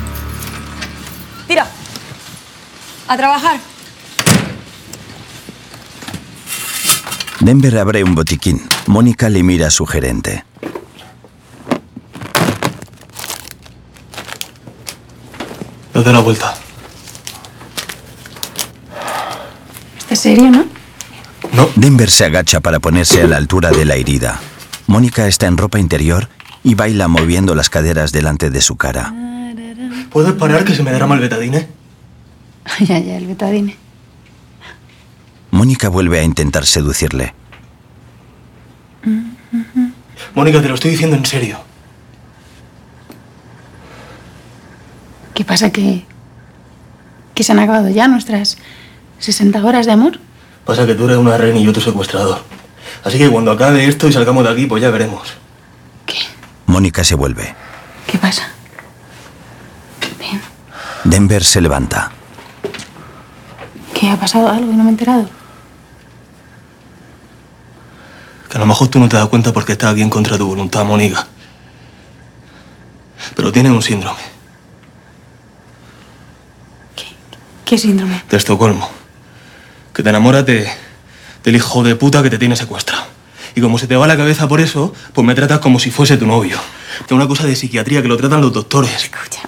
[1.48, 1.68] Tira.
[3.08, 3.60] A trabajar.
[7.48, 8.62] Denver abre un botiquín.
[8.88, 10.44] Mónica le mira a su gerente.
[15.94, 16.56] Date la vuelta.
[19.98, 20.66] ¿Estás serio, no?
[21.78, 24.42] Denver se agacha para ponerse a la altura de la herida.
[24.88, 26.28] Mónica está en ropa interior
[26.66, 29.14] y baila moviendo las caderas delante de su cara.
[30.10, 31.70] ¿Puedes parar que se me derrama el betadine?
[32.82, 33.87] ya, ya, el betadine.
[35.52, 37.34] Mónica vuelve a intentar seducirle.
[40.36, 41.60] Mónica, te lo estoy diciendo en serio.
[45.34, 45.72] ¿Qué pasa?
[45.72, 46.06] ¿Que,
[47.34, 48.58] que se han acabado ya nuestras
[49.20, 50.20] 60 horas de amor?
[50.66, 52.44] Pasa que tú eres una reina y yo tu secuestrador.
[53.04, 55.34] Así que cuando acabe esto y salgamos de aquí, pues ya veremos.
[56.66, 57.56] Mónica se vuelve.
[58.06, 58.50] ¿Qué pasa?
[61.04, 62.12] Denver se levanta.
[63.94, 65.30] ¿Que ha pasado algo y no me he enterado?
[68.50, 70.40] Que a lo mejor tú no te das cuenta porque estás aquí en contra de
[70.40, 71.28] tu voluntad, Mónica.
[73.36, 74.38] Pero tienes un síndrome.
[77.66, 78.24] ¿Qué síndrome?
[78.30, 78.90] De Estocolmo.
[79.94, 80.70] Que te enamoras de,
[81.44, 83.04] del hijo de puta que te tiene secuestrado.
[83.56, 86.16] Y como se te va la cabeza por eso, pues me tratas como si fuese
[86.16, 86.58] tu novio.
[87.08, 88.96] Tengo una cosa de psiquiatría que lo tratan los doctores.
[88.96, 89.42] Escucha.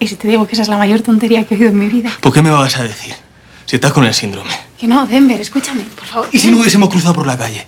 [0.00, 1.86] ¿Y si te digo que esa es la mayor tontería que he oído en mi
[1.86, 2.10] vida?
[2.20, 3.14] ¿Por qué me vas a decir?
[3.66, 4.69] Si estás con el síndrome.
[4.80, 6.28] Que no, Denver, escúchame, por favor.
[6.32, 7.66] ¿Y si no hubiésemos cruzado por la calle?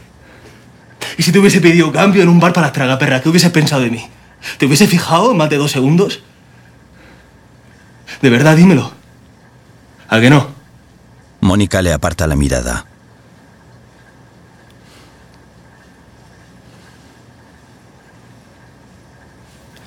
[1.18, 3.20] ¿Y si te hubiese pedido cambio en un bar para las tragaperras?
[3.20, 4.08] ¿Qué hubieses pensado de mí?
[4.56, 6.22] ¿Te hubiese fijado en más de dos segundos?
[8.22, 8.92] De verdad, dímelo.
[10.08, 10.48] ¿A que no?
[11.42, 12.86] Mónica le aparta la mirada.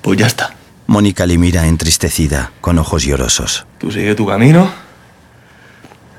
[0.00, 0.54] Pues ya está.
[0.86, 3.66] Mónica le mira entristecida, con ojos llorosos.
[3.78, 4.70] Tú sigue tu camino,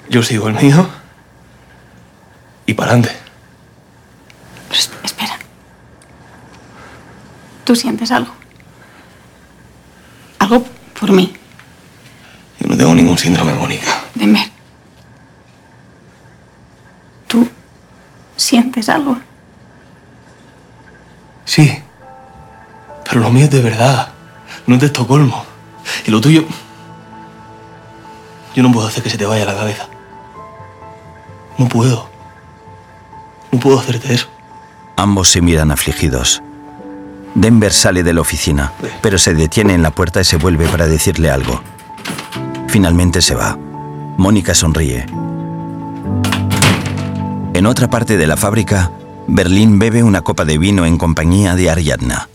[0.10, 0.88] yo sigo el mío
[2.66, 3.18] y para adelante.
[5.04, 5.38] Espera.
[7.64, 8.34] ¿Tú sientes algo?
[10.40, 10.66] Algo
[11.00, 11.34] por mí.
[12.60, 14.04] Yo no tengo ningún síndrome, Mónica.
[14.16, 14.50] Denver.
[17.28, 17.50] ¿Tú
[18.36, 19.18] sientes algo?
[21.46, 21.82] Sí.
[23.04, 24.10] Pero lo mío es de verdad.
[24.66, 25.46] No es de Estocolmo.
[26.06, 26.46] Y lo tuyo...
[28.56, 29.88] Yo no puedo hacer que se te vaya la cabeza.
[31.58, 32.10] No puedo.
[33.52, 34.28] No puedo hacerte eso.
[34.96, 36.42] Ambos se miran afligidos.
[37.36, 40.88] Denver sale de la oficina, pero se detiene en la puerta y se vuelve para
[40.88, 41.62] decirle algo.
[42.68, 43.58] Finalmente se va.
[44.18, 45.06] Mónica sonríe.
[47.54, 48.92] En otra parte de la fábrica,
[49.28, 52.30] Berlín bebe una copa de vino en compañía de Ariadna.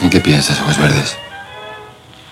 [0.00, 1.16] ¿En qué piensas, ojos verdes?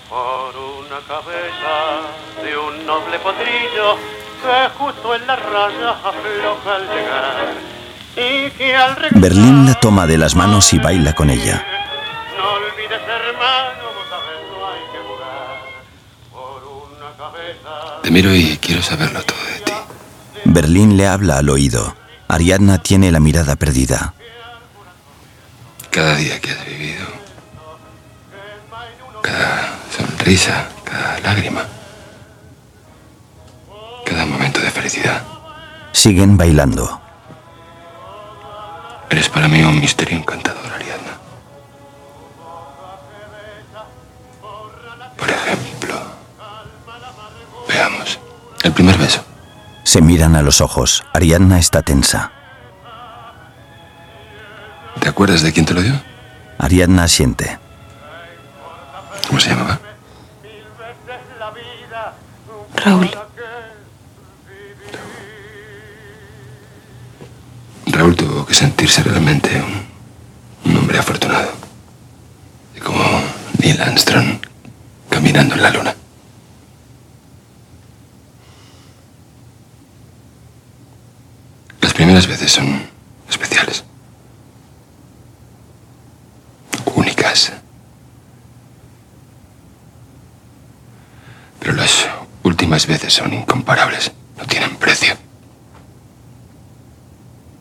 [0.09, 2.01] Por una cabeza
[2.41, 3.97] de un noble potrillo
[4.41, 7.53] que justo en la raya afloja al llegar
[8.15, 11.65] y que al regresar Berlín la toma de las manos y baila con ella.
[12.37, 15.57] no olvides hermano, vos sabés no hay que jugar
[16.31, 19.73] por una cabeza Te miro y quiero saberlo todo de ti.
[20.45, 21.95] Berlín le habla al oído.
[22.29, 24.13] Ariadna tiene la mirada perdida.
[25.89, 27.26] Cada día que has vivido.
[29.27, 31.65] Cada sonrisa, cada lágrima.
[34.05, 35.21] Cada momento de felicidad.
[35.91, 37.01] Siguen bailando.
[39.09, 41.13] Eres para mí un misterio encantador, Ariadna.
[45.17, 45.95] Por ejemplo,
[47.67, 48.19] veamos.
[48.63, 49.25] El primer beso.
[49.83, 51.03] Se miran a los ojos.
[51.13, 52.31] Ariadna está tensa.
[55.01, 56.01] ¿Te acuerdas de quién te lo dio?
[56.59, 57.66] Ariadna asiente.
[59.27, 59.79] ¿Cómo se llamaba?
[62.75, 63.09] Raúl.
[67.87, 71.51] Raúl tuvo que sentirse realmente un, un hombre afortunado.
[72.75, 73.03] Y como
[73.59, 74.39] Neil Armstrong
[75.09, 75.95] caminando en la luna.
[81.81, 82.81] Las primeras veces son
[83.29, 83.83] especiales.
[86.95, 87.53] Únicas.
[91.59, 92.07] Pero las
[92.67, 94.11] últimas veces son incomparables.
[94.37, 95.15] No tienen precio.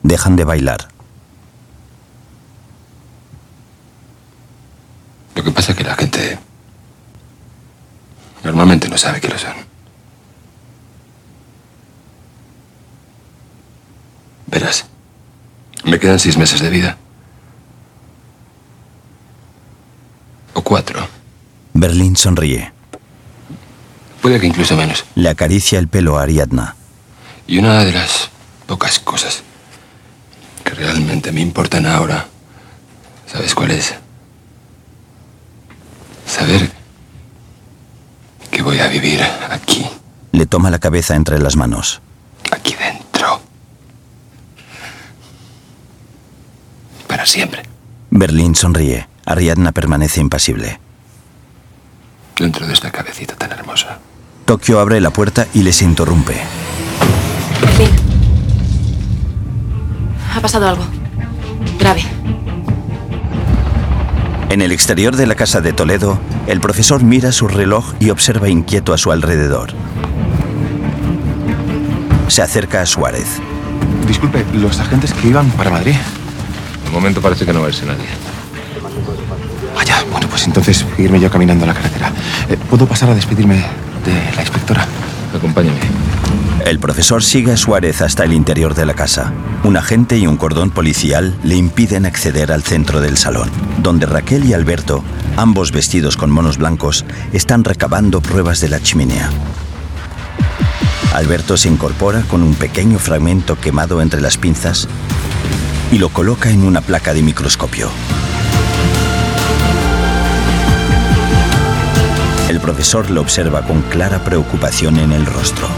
[0.02, 0.88] Dejan de bailar.
[5.36, 6.38] Lo que pasa es que la gente
[8.42, 9.54] normalmente no sabe que lo son.
[14.48, 14.86] Verás,
[15.84, 16.96] me quedan seis meses de vida.
[20.54, 21.06] O cuatro.
[21.74, 22.75] Berlín sonríe.
[24.26, 25.04] Puede que incluso menos.
[25.14, 26.74] Le acaricia el pelo a Ariadna.
[27.46, 28.28] Y una de las
[28.66, 29.44] pocas cosas
[30.64, 32.26] que realmente me importan ahora,
[33.32, 33.94] ¿sabes cuál es?
[36.26, 36.72] Saber
[38.50, 39.86] que voy a vivir aquí,
[40.32, 42.00] Le toma la cabeza entre las manos.
[42.50, 43.40] aquí dentro.
[47.06, 47.62] Para siempre.
[48.10, 49.06] Berlín sonríe.
[49.24, 50.80] Ariadna permanece impasible.
[52.36, 54.00] Dentro de esta cabecita tan hermosa.
[54.46, 56.40] Tokio abre la puerta y les interrumpe.
[60.32, 60.84] Ha pasado algo.
[61.80, 62.04] Grave.
[64.48, 68.48] En el exterior de la casa de Toledo, el profesor mira su reloj y observa
[68.48, 69.72] inquieto a su alrededor.
[72.28, 73.26] Se acerca a Suárez.
[74.06, 75.96] Disculpe, los agentes que iban para Madrid.
[76.84, 78.06] De momento parece que no va a irse nadie.
[79.74, 82.12] Vaya, bueno, pues entonces irme yo caminando a la carretera.
[82.48, 83.64] Eh, ¿Puedo pasar a despedirme
[84.06, 84.86] de la inspectora?
[85.34, 85.80] Acompáñame.
[86.64, 89.32] El profesor sigue a Suárez hasta el interior de la casa.
[89.62, 93.50] Un agente y un cordón policial le impiden acceder al centro del salón,
[93.82, 95.04] donde Raquel y Alberto,
[95.36, 99.30] ambos vestidos con monos blancos, están recabando pruebas de la chimenea.
[101.14, 104.88] Alberto se incorpora con un pequeño fragmento quemado entre las pinzas
[105.92, 107.90] y lo coloca en una placa de microscopio.
[112.66, 115.68] Profesor lo observa con clara preocupación en el rostro.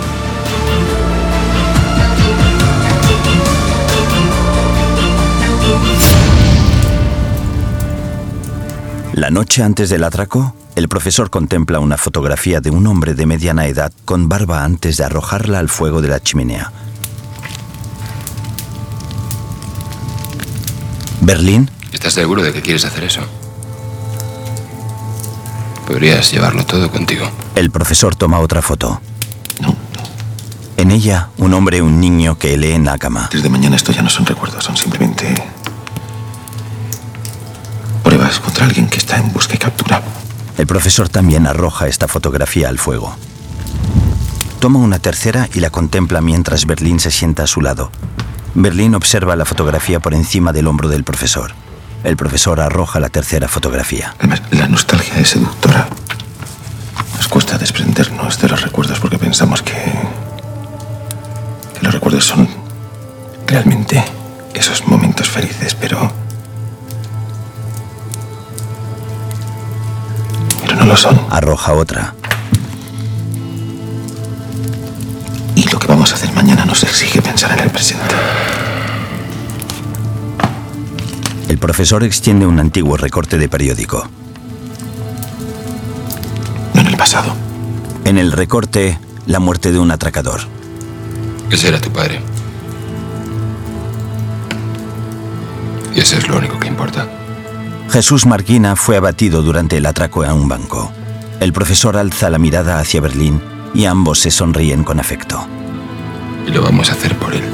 [9.13, 13.67] La noche antes del atraco, El profesor contempla una fotografía de un hombre de mediana
[13.67, 16.73] edad con barba antes de arrojarla al fuego de la chimenea.
[21.21, 21.71] ¿Berlín?
[21.93, 23.29] ¿Estás seguro de que quieres hacer eso?
[25.89, 27.27] Podrías llevarlo todo contigo.
[27.55, 29.01] El profesor toma otra foto.
[30.77, 33.31] En ella, un hombre y un niño que lee en la cama.
[33.33, 35.35] Desde mañana esto ya no son recuerdos, son simplemente
[38.05, 40.03] pruebas contra alguien que está en busca y captura.
[40.59, 43.17] El profesor también arroja esta fotografía al fuego.
[44.61, 47.91] Toma una tercera y la contempla mientras Berlín se sienta a su lado.
[48.55, 51.55] Berlín observa la fotografía por encima del hombro del profesor.
[52.05, 54.15] El profesor arroja la tercera fotografía.
[54.19, 55.89] Además, la nostalgia es seductora.
[57.17, 59.73] Nos cuesta desprendernos de los recuerdos porque pensamos que,
[61.75, 62.49] que los recuerdos son
[63.47, 64.05] realmente
[64.55, 66.13] esos momentos felices, pero...
[70.63, 71.21] Pero no lo son.
[71.31, 72.15] Arroja otra.
[75.57, 78.15] Y lo que vamos a hacer mañana nos exige pensar en el presente.
[81.49, 84.07] El profesor extiende un antiguo recorte de periódico.
[86.75, 87.35] No en el pasado.
[88.05, 90.41] En el recorte, la muerte de un atracador.
[91.51, 92.21] Ese era tu padre.
[95.95, 97.09] Y eso es lo único que importa.
[97.91, 100.93] Jesús Marquina fue abatido durante el atraco a un banco.
[101.41, 103.41] El profesor alza la mirada hacia Berlín
[103.73, 105.47] y ambos se sonríen con afecto.
[106.47, 107.45] Y lo vamos a hacer por él.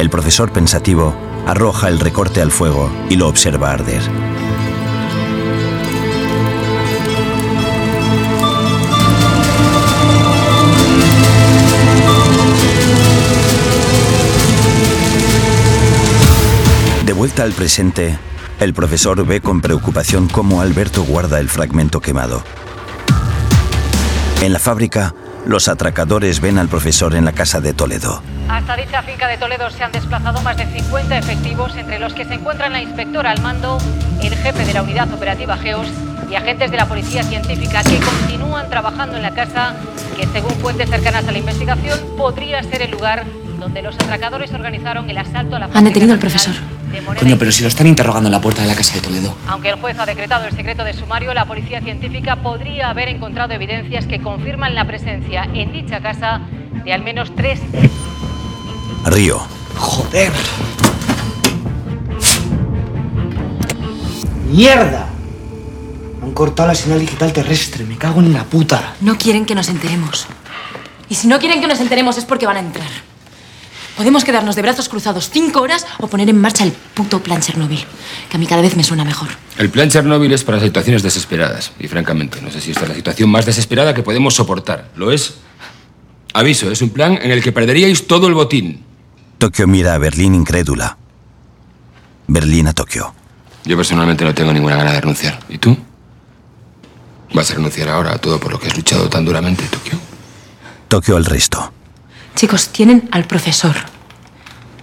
[0.00, 1.14] El profesor pensativo
[1.46, 4.00] arroja el recorte al fuego y lo observa arder.
[17.04, 18.18] De vuelta al presente,
[18.58, 22.42] el profesor ve con preocupación cómo Alberto guarda el fragmento quemado.
[24.40, 25.14] En la fábrica,
[25.46, 28.22] los atracadores ven al profesor en la casa de Toledo.
[28.48, 32.24] Hasta dicha finca de Toledo se han desplazado más de 50 efectivos, entre los que
[32.24, 33.78] se encuentran la inspectora al mando,
[34.22, 35.88] el jefe de la unidad operativa GEOS
[36.30, 39.74] y agentes de la policía científica que continúan trabajando en la casa
[40.16, 43.24] que, según fuentes cercanas a la investigación, podría ser el lugar
[43.58, 46.54] donde los atracadores organizaron el asalto a la Han detenido al profesor.
[47.18, 49.34] Coño, pero si lo están interrogando en la puerta de la casa de Toledo.
[49.46, 53.52] Aunque el juez ha decretado el secreto de sumario, la policía científica podría haber encontrado
[53.54, 56.40] evidencias que confirman la presencia en dicha casa
[56.84, 57.60] de al menos tres
[59.06, 59.40] Río.
[59.76, 60.32] Joder.
[64.50, 65.06] ¡Mierda!
[66.22, 67.84] Han cortado la señal digital terrestre.
[67.84, 68.94] Me cago en la puta.
[69.00, 70.26] No quieren que nos enteremos.
[71.08, 73.09] Y si no quieren que nos enteremos es porque van a entrar.
[73.96, 77.84] Podemos quedarnos de brazos cruzados cinco horas o poner en marcha el puto plan Chernobyl,
[78.28, 79.28] que a mí cada vez me suena mejor.
[79.58, 81.72] El plan Chernobyl es para situaciones desesperadas.
[81.78, 84.90] Y francamente, no sé si esta es la situación más desesperada que podemos soportar.
[84.96, 85.34] ¿Lo es?
[86.32, 88.84] Aviso, es un plan en el que perderíais todo el botín.
[89.38, 90.96] Tokio mira a Berlín incrédula.
[92.26, 93.14] Berlín a Tokio.
[93.64, 95.38] Yo personalmente no tengo ninguna gana de renunciar.
[95.48, 95.76] ¿Y tú?
[97.34, 99.98] ¿Vas a renunciar ahora a todo por lo que has luchado tan duramente, Tokio?
[100.88, 101.72] Tokio al resto.
[102.34, 103.76] Chicos, tienen al profesor.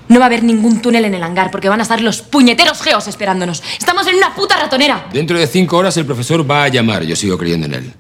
[0.10, 2.82] No va a haber ningún túnel en el hangar porque van a estar los puñeteros
[2.82, 3.62] geos esperándonos.
[3.78, 5.08] Estamos en una puta ratonera.
[5.12, 7.04] Dentro de cinco horas el profesor va a llamar.
[7.04, 7.94] Yo sigo creyendo en él.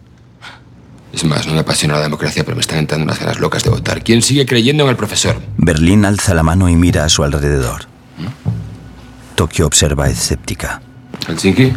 [1.11, 3.71] Es más, no me apasiona la democracia, pero me están entrando unas ganas locas de
[3.71, 4.03] votar.
[4.03, 5.41] ¿Quién sigue creyendo en el profesor?
[5.57, 7.85] Berlín alza la mano y mira a su alrededor.
[9.35, 10.81] Tokio observa escéptica.
[11.27, 11.73] ¿Helsinki?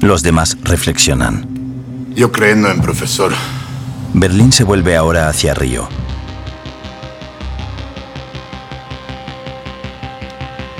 [0.00, 1.46] Los demás reflexionan.
[2.14, 3.32] Yo creyendo en profesor.
[4.12, 5.88] Berlín se vuelve ahora hacia Río.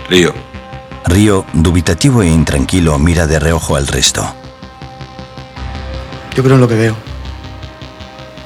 [0.09, 0.35] Río.
[1.05, 4.35] Río, dubitativo e intranquilo, mira de reojo al resto.
[6.35, 6.97] Yo creo en lo que veo.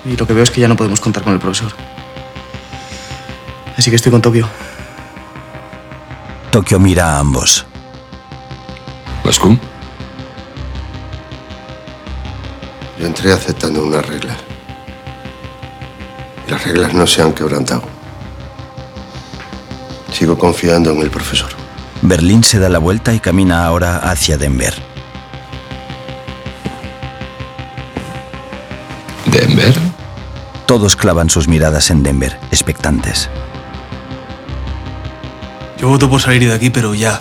[0.04, 1.72] Y lo que veo es que ya no podemos contar con el profesor.
[3.76, 4.48] Así que estoy con Tokio.
[6.50, 7.64] Tokio mira a ambos.
[9.24, 9.58] ¿Moscú?
[12.98, 14.43] Yo entré aceptando unas reglas.
[16.48, 17.82] Las reglas no se han quebrantado.
[20.12, 21.50] Sigo confiando en el profesor.
[22.02, 24.74] Berlín se da la vuelta y camina ahora hacia Denver.
[29.26, 29.74] ¿Denver?
[30.66, 33.28] Todos clavan sus miradas en Denver, expectantes.
[35.78, 37.20] Yo voto por salir de aquí, pero ya.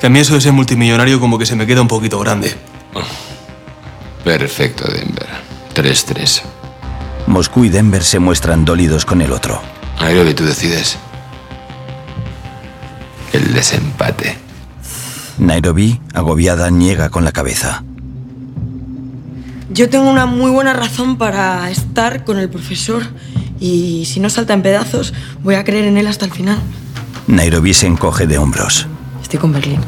[0.00, 2.54] Que a mí eso de ser multimillonario como que se me queda un poquito grande.
[4.24, 5.28] Perfecto, Denver.
[5.74, 6.42] 3-3.
[7.26, 9.60] Moscú y Denver se muestran dolidos con el otro.
[10.00, 10.98] Nairobi, tú decides.
[13.32, 14.36] El desempate.
[15.38, 17.82] Nairobi, agobiada, niega con la cabeza.
[19.70, 23.02] Yo tengo una muy buena razón para estar con el profesor
[23.58, 26.58] y si no salta en pedazos, voy a creer en él hasta el final.
[27.26, 28.86] Nairobi se encoge de hombros.
[29.22, 29.80] Estoy con Berlín.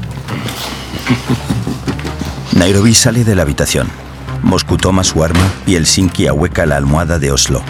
[2.53, 4.03] Nairobi sale de la habitación.
[4.45, 7.62] Moscú toma su arma y el Sinki ahueca la almohada de Oslo.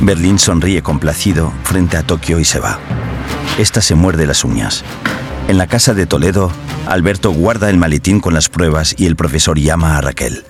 [0.00, 2.78] Berlín sonríe complacido frente a Tokio y se va.
[3.58, 4.84] Esta se muerde las uñas.
[5.48, 6.50] En la casa de Toledo,
[6.86, 10.44] Alberto guarda el maletín con las pruebas y el profesor llama a Raquel.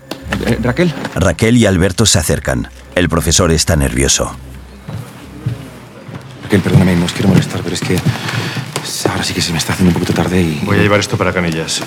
[0.46, 0.92] Eh, ¿Raquel?
[1.14, 2.68] Raquel y Alberto se acercan.
[2.94, 4.34] El profesor está nervioso.
[6.44, 8.00] Raquel, perdóname, no os quiero molestar, pero es que
[9.10, 10.62] ahora sí que se me está haciendo un poquito tarde y...
[10.64, 11.82] Voy a llevar esto para Canillas.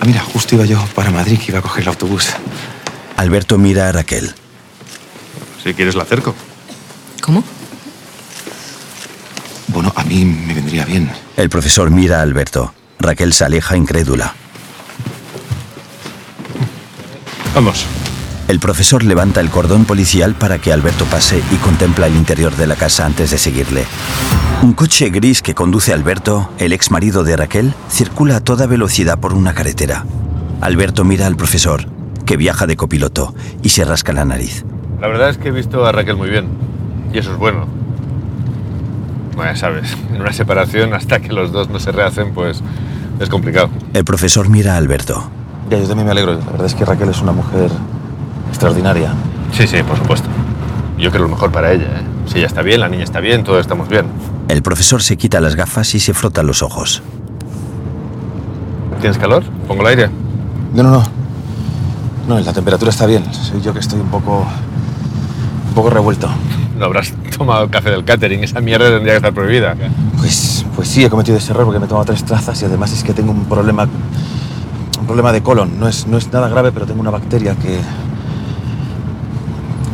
[0.00, 2.28] Ah, mira, justo iba yo para Madrid, que iba a coger el autobús.
[3.20, 4.34] Alberto mira a Raquel.
[5.62, 6.34] Si quieres la acerco.
[7.20, 7.44] ¿Cómo?
[9.68, 11.12] Bueno, a mí me vendría bien.
[11.36, 12.72] El profesor mira a Alberto.
[12.98, 14.34] Raquel se aleja incrédula.
[17.54, 17.84] Vamos.
[18.48, 22.66] El profesor levanta el cordón policial para que Alberto pase y contempla el interior de
[22.66, 23.84] la casa antes de seguirle.
[24.62, 28.66] Un coche gris que conduce a Alberto, el ex marido de Raquel, circula a toda
[28.66, 30.06] velocidad por una carretera.
[30.62, 31.86] Alberto mira al profesor,
[32.30, 34.64] que viaja de copiloto, y se rasca la nariz.
[35.00, 36.46] La verdad es que he visto a Raquel muy bien.
[37.12, 37.66] Y eso es bueno.
[39.34, 42.62] Bueno, ya sabes, en una separación hasta que los dos no se rehacen, pues
[43.18, 43.68] es complicado.
[43.94, 45.28] El profesor mira a Alberto.
[45.70, 46.34] Ya, yo también me alegro.
[46.34, 47.68] La verdad es que Raquel es una mujer
[48.48, 49.12] extraordinaria.
[49.50, 50.28] Sí, sí, por supuesto.
[50.98, 51.86] Yo quiero lo mejor para ella.
[51.86, 52.02] ¿eh?
[52.26, 54.06] Si ella está bien, la niña está bien, todos estamos bien.
[54.46, 57.02] El profesor se quita las gafas y se frota los ojos.
[59.00, 59.42] ¿Tienes calor?
[59.66, 60.10] ¿Pongo el aire?
[60.72, 61.19] No, no, no.
[62.26, 63.24] No, la temperatura está bien.
[63.32, 64.46] Soy yo que estoy un poco.
[65.68, 66.28] un poco revuelto.
[66.78, 68.44] No habrás tomado el café del catering.
[68.44, 69.76] Esa mierda tendría que estar prohibida.
[70.18, 72.92] Pues, pues sí, he cometido ese error porque me he tomado tres trazas y además
[72.92, 73.88] es que tengo un problema.
[74.98, 75.78] un problema de colon.
[75.78, 77.78] No es, no es nada grave, pero tengo una bacteria que.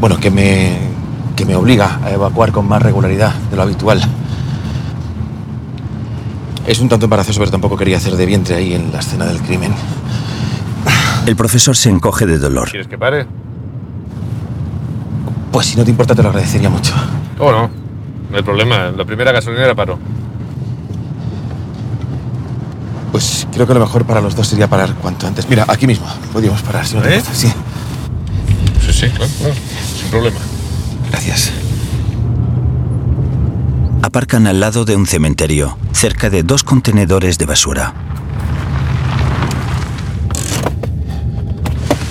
[0.00, 0.78] bueno, que me.
[1.34, 4.00] que me obliga a evacuar con más regularidad de lo habitual.
[6.66, 9.40] Es un tanto embarazoso, pero tampoco quería hacer de vientre ahí en la escena del
[9.40, 9.72] crimen.
[11.26, 12.70] El profesor se encoge de dolor.
[12.70, 13.26] ¿Quieres que pare?
[15.50, 16.94] Pues si no te importa, te lo agradecería mucho.
[17.36, 17.70] ¿Cómo no?
[18.30, 18.92] No hay problema.
[18.96, 19.98] La primera gasolinera paró.
[23.10, 25.48] Pues creo que lo mejor para los dos sería parar cuanto antes.
[25.48, 26.06] Mira, aquí mismo.
[26.32, 27.16] Podríamos parar, si no te ¿Eh?
[27.16, 27.34] importa.
[27.34, 27.48] Sí.
[28.86, 29.54] Sí, sí, claro, claro.
[29.98, 30.38] Sin problema.
[31.10, 31.50] Gracias.
[34.02, 37.94] Aparcan al lado de un cementerio, cerca de dos contenedores de basura.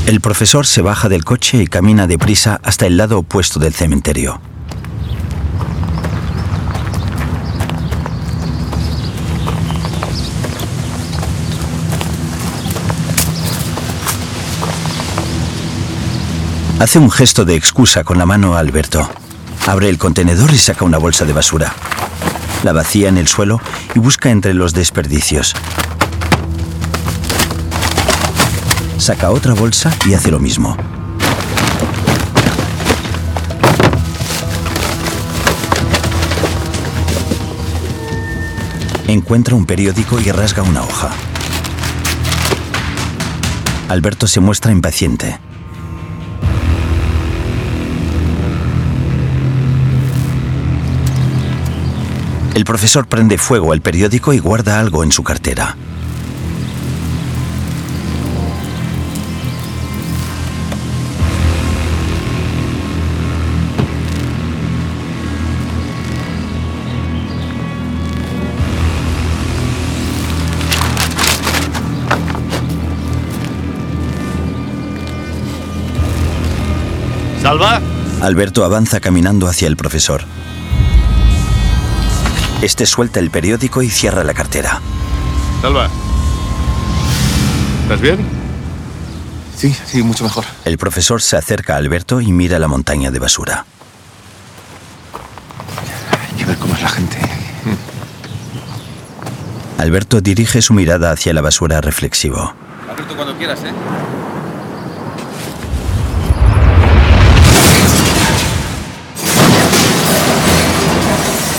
[0.05, 4.39] El profesor se baja del coche y camina deprisa hasta el lado opuesto del cementerio.
[16.79, 19.09] Hace un gesto de excusa con la mano a Alberto.
[19.65, 21.73] Abre el contenedor y saca una bolsa de basura.
[22.63, 23.59] La vacía en el suelo
[23.95, 25.55] y busca entre los desperdicios.
[29.05, 30.75] Saca otra bolsa y hace lo mismo.
[39.07, 41.11] Encuentra un periódico y rasga una hoja.
[43.89, 45.37] Alberto se muestra impaciente.
[52.55, 55.77] El profesor prende fuego al periódico y guarda algo en su cartera.
[78.25, 80.23] Alberto avanza caminando hacia el profesor.
[82.63, 84.81] Este suelta el periódico y cierra la cartera.
[85.61, 85.91] Salva.
[87.83, 88.17] ¿Estás bien?
[89.55, 90.43] Sí, sí, mucho mejor.
[90.65, 93.63] El profesor se acerca a Alberto y mira la montaña de basura.
[96.11, 97.19] Hay que ver cómo es la gente.
[99.77, 102.55] Alberto dirige su mirada hacia la basura reflexivo.
[102.89, 103.71] Alberto, cuando quieras, ¿eh?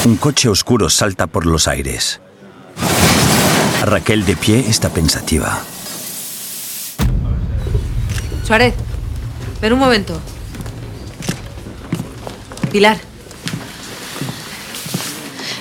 [0.07, 2.21] Un coche oscuro salta por los aires.
[3.85, 5.65] Raquel de pie está pensativa.
[8.47, 8.75] Suárez,
[9.61, 10.21] ven un momento.
[12.71, 13.01] Pilar.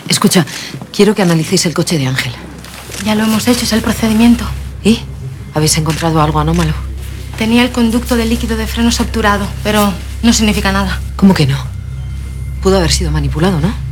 [0.08, 0.46] Escucha,
[0.96, 2.32] quiero que analicéis el coche de Ángel.
[3.04, 4.46] Ya lo hemos hecho, es el procedimiento.
[5.56, 6.76] ¿Habéis encontrado algo anómalo?
[7.40, 9.92] Tenía el conducto de líquido de frenos obturado, pero
[10.22, 11.02] no significa nada.
[11.16, 11.58] ¿Cómo que no?
[12.62, 13.85] Pudo haber sido manipulado, ¿no?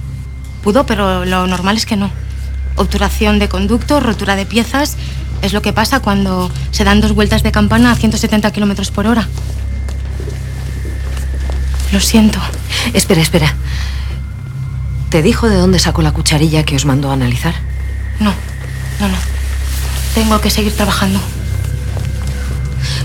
[0.63, 2.09] Pudo, pero lo normal es que no.
[2.75, 4.95] Obturación de conducto, rotura de piezas,
[5.41, 9.07] es lo que pasa cuando se dan dos vueltas de campana a 170 kilómetros por
[9.07, 9.27] hora.
[11.91, 12.39] Lo siento.
[12.93, 13.53] Espera, espera.
[15.09, 17.53] ¿Te dijo de dónde sacó la cucharilla que os mandó a analizar?
[18.19, 18.33] No,
[18.99, 19.17] no, no.
[20.15, 21.19] Tengo que seguir trabajando.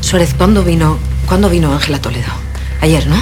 [0.00, 2.32] Suárez, ¿cuándo vino, ¿cuándo vino Ángela Toledo?
[2.80, 3.20] Ayer, ¿no?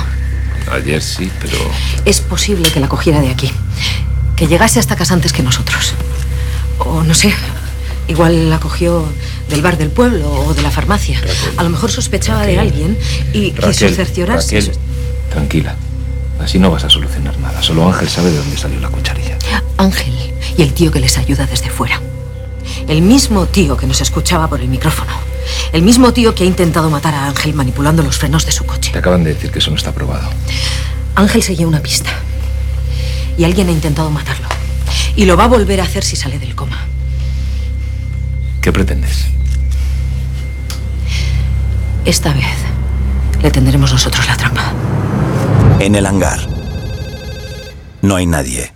[0.71, 1.57] Ayer sí, pero...
[2.05, 3.51] Es posible que la cogiera de aquí.
[4.37, 5.95] Que llegase hasta casa antes que nosotros.
[6.79, 7.35] O no sé,
[8.07, 9.05] igual la cogió
[9.49, 11.21] del bar del pueblo o de la farmacia.
[11.57, 12.99] A lo mejor sospechaba de alguien
[13.33, 14.61] y quiso cerciorarse.
[14.61, 14.79] Raquel,
[15.31, 15.77] tranquila.
[16.39, 17.63] Así no vas a solucionar nada.
[17.63, 19.39] Solo Ángel sabe de dónde salió la cucharilla.
[19.79, 20.15] Ángel
[20.57, 22.01] y el tío que les ayuda desde fuera.
[22.89, 25.13] El mismo tío que nos escuchaba por el micrófono.
[25.73, 28.93] El mismo tío que ha intentado matar a Ángel manipulando los frenos de su coche.
[28.93, 30.29] Te acaban de decir que eso no está probado.
[31.15, 32.11] Ángel seguía una pista.
[33.39, 34.49] Y alguien ha intentado matarlo.
[35.15, 36.87] Y lo va a volver a hacer si sale del coma.
[38.61, 39.27] ¿Qué pretendes?
[42.05, 42.57] Esta vez
[43.43, 44.73] le tendremos nosotros la trampa.
[45.79, 46.41] En el hangar.
[48.03, 48.73] No hay nadie.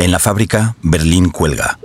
[0.00, 1.79] En la fábrica, Berlín cuelga.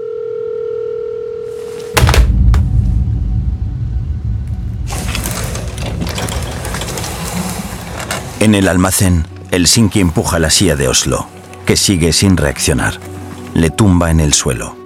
[8.46, 11.28] En el almacén, Helsinki empuja la silla de Oslo,
[11.66, 13.00] que sigue sin reaccionar.
[13.56, 14.78] Le tumba en el suelo.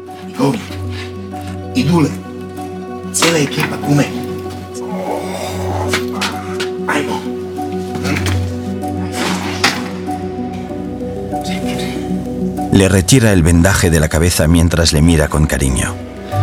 [12.72, 15.96] Le retira el vendaje de la cabeza mientras le mira con cariño.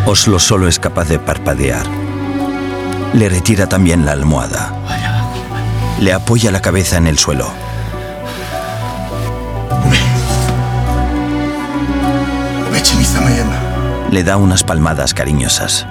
[0.05, 1.87] Oslo solo es capaz de parpadear.
[3.14, 4.76] Le retira también la almohada.
[6.01, 7.51] Le apoya la cabeza en el suelo.
[14.11, 15.87] Le da unas palmadas cariñosas.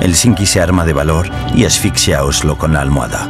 [0.00, 3.28] Helsinki se arma de valor y asfixia a Oslo con la almohada.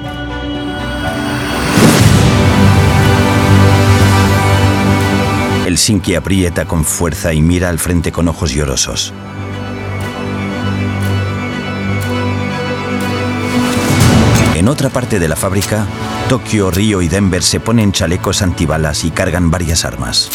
[5.65, 9.13] Helsinki aprieta con fuerza y mira al frente con ojos llorosos.
[14.69, 15.87] En otra parte de la fábrica,
[16.29, 20.29] Tokio, Río y Denver se ponen chalecos antibalas y cargan varias armas.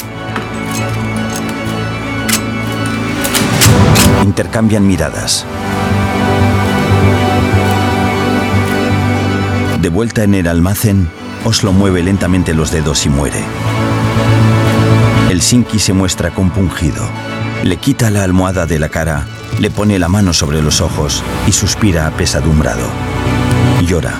[4.23, 5.45] Intercambian miradas.
[9.79, 11.11] De vuelta en el almacén,
[11.45, 13.43] Oslo mueve lentamente los dedos y muere.
[15.29, 17.07] Helsinki se muestra compungido.
[17.61, 19.27] Le quita la almohada de la cara,
[19.59, 23.12] le pone la mano sobre los ojos y suspira apesadumbrado.
[23.85, 24.19] Llora.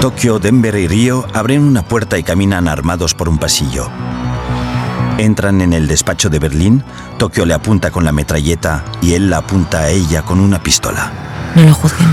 [0.00, 3.88] Tokio, Denver y Río abren una puerta y caminan armados por un pasillo.
[5.16, 6.84] Entran en el despacho de Berlín,
[7.18, 11.10] Tokio le apunta con la metralleta y él la apunta a ella con una pistola.
[11.54, 12.08] No lo juzguen.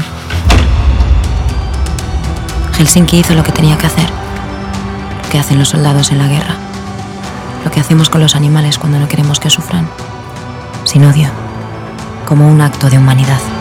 [2.78, 4.10] Helsinki hizo lo que tenía que hacer.
[5.24, 6.56] Lo que hacen los soldados en la guerra.
[7.66, 9.88] Lo que hacemos con los animales cuando no queremos que sufran.
[10.86, 11.30] Sin odio.
[12.26, 13.61] Como un acto de humanidad.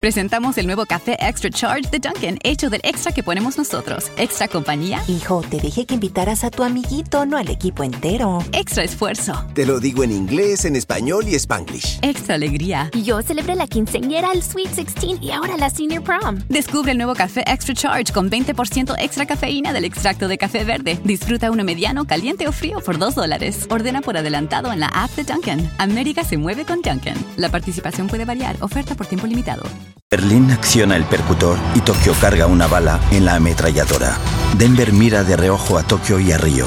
[0.00, 4.12] Presentamos el nuevo café Extra Charge de Dunkin', hecho del extra que ponemos nosotros.
[4.16, 5.02] Extra compañía.
[5.08, 8.38] Hijo, te dije que invitaras a tu amiguito, no al equipo entero.
[8.52, 9.44] Extra esfuerzo.
[9.54, 11.98] Te lo digo en inglés, en español y spanglish.
[12.02, 12.92] Extra alegría.
[12.94, 16.44] Yo celebré la quinceañera, el Sweet 16 y ahora la Senior Prom.
[16.48, 21.00] Descubre el nuevo café Extra Charge con 20% extra cafeína del extracto de café verde.
[21.02, 23.66] Disfruta uno mediano, caliente o frío por 2 dólares.
[23.68, 25.68] Ordena por adelantado en la app de Dunkin'.
[25.78, 27.16] América se mueve con Dunkin'.
[27.36, 28.56] La participación puede variar.
[28.60, 29.64] Oferta por tiempo limitado.
[30.10, 34.16] Berlín acciona el percutor y Tokio carga una bala en la ametralladora.
[34.56, 36.64] Denver mira de reojo a Tokio y a Río.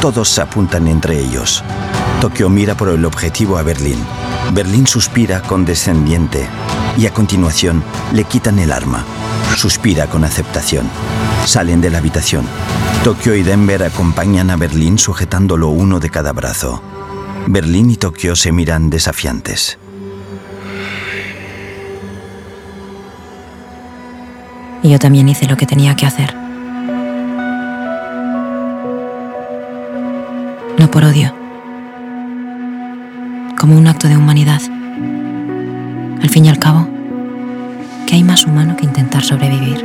[0.00, 1.62] Todos se apuntan entre ellos.
[2.22, 3.98] Tokio mira por el objetivo a Berlín.
[4.54, 6.46] Berlín suspira condescendiente
[6.96, 7.84] y a continuación
[8.14, 9.04] le quitan el arma.
[9.54, 10.88] suspira con aceptación.
[11.44, 12.46] Salen de la habitación.
[13.04, 16.82] Tokio y Denver acompañan a Berlín sujetándolo uno de cada brazo.
[17.48, 19.78] Berlín y Tokio se miran desafiantes.
[24.82, 26.34] Y yo también hice lo que tenía que hacer.
[30.78, 31.34] No por odio.
[33.58, 34.60] Como un acto de humanidad.
[36.22, 36.88] Al fin y al cabo,
[38.06, 39.84] ¿qué hay más humano que intentar sobrevivir?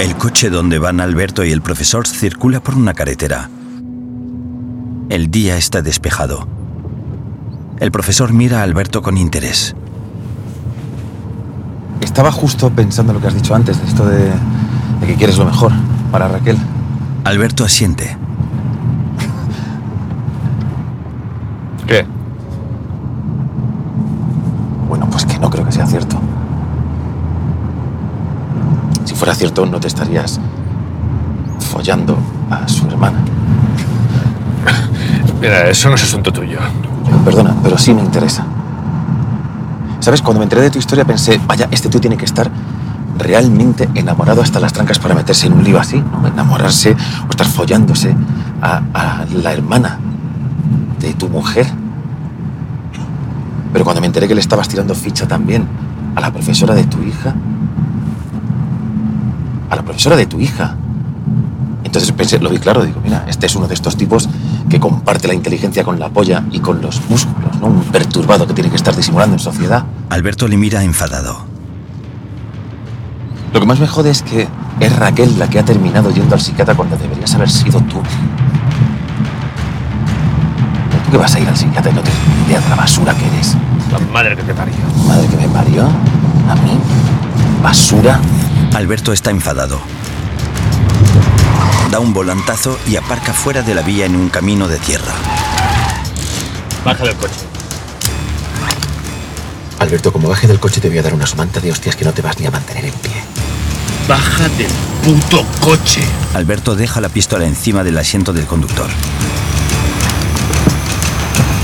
[0.00, 3.50] El coche donde van Alberto y el profesor circula por una carretera.
[5.10, 6.59] El día está despejado.
[7.80, 9.74] El profesor mira a Alberto con interés.
[12.02, 14.26] Estaba justo pensando en lo que has dicho antes, de esto de,
[15.00, 15.72] de que quieres lo mejor
[16.12, 16.58] para Raquel.
[17.24, 18.18] Alberto asiente.
[21.86, 22.04] ¿Qué?
[24.86, 26.20] Bueno, pues que no creo que sea cierto.
[29.06, 30.38] Si fuera cierto, no te estarías
[31.72, 32.18] follando
[32.50, 33.20] a su hermana.
[35.40, 36.58] Mira, eso no es asunto tuyo.
[37.24, 38.44] Perdona, pero sí me interesa.
[40.00, 40.22] ¿Sabes?
[40.22, 42.50] Cuando me enteré de tu historia pensé, vaya, este tío tiene que estar
[43.18, 46.26] realmente enamorado hasta las trancas para meterse en un lío así, ¿no?
[46.26, 46.96] Enamorarse
[47.26, 48.16] o estar follándose
[48.62, 49.98] a, a la hermana
[50.98, 51.66] de tu mujer.
[53.72, 55.66] Pero cuando me enteré que le estabas tirando ficha también
[56.16, 57.34] a la profesora de tu hija,
[59.68, 60.76] a la profesora de tu hija,
[61.90, 64.28] entonces pensé, lo vi claro, digo, mira, este es uno de estos tipos
[64.68, 67.66] que comparte la inteligencia con la polla y con los músculos, ¿no?
[67.66, 69.84] Un perturbado que tiene que estar disimulando en sociedad.
[70.08, 71.44] Alberto le mira enfadado.
[73.52, 74.46] Lo que más me jode es que
[74.78, 78.00] es Raquel la que ha terminado yendo al psiquiatra cuando deberías haber sido tú.
[81.06, 83.12] ¿Tú que vas a ir al psiquiatra y no te ni idea de la basura
[83.14, 83.56] que eres?
[83.90, 84.76] La madre que te parió.
[85.08, 85.86] Madre que me parió.
[85.86, 86.78] ¿A mí?
[87.64, 88.20] ¿Basura?
[88.74, 89.80] Alberto está enfadado.
[91.90, 95.12] Da un volantazo y aparca fuera de la vía en un camino de tierra.
[96.84, 97.34] Baja del coche.
[99.80, 102.12] Alberto, como baje del coche te voy a dar una somanta de hostias que no
[102.12, 103.24] te vas ni a mantener en pie.
[104.06, 104.70] Baja del
[105.02, 106.02] puto coche.
[106.34, 108.88] Alberto deja la pistola encima del asiento del conductor.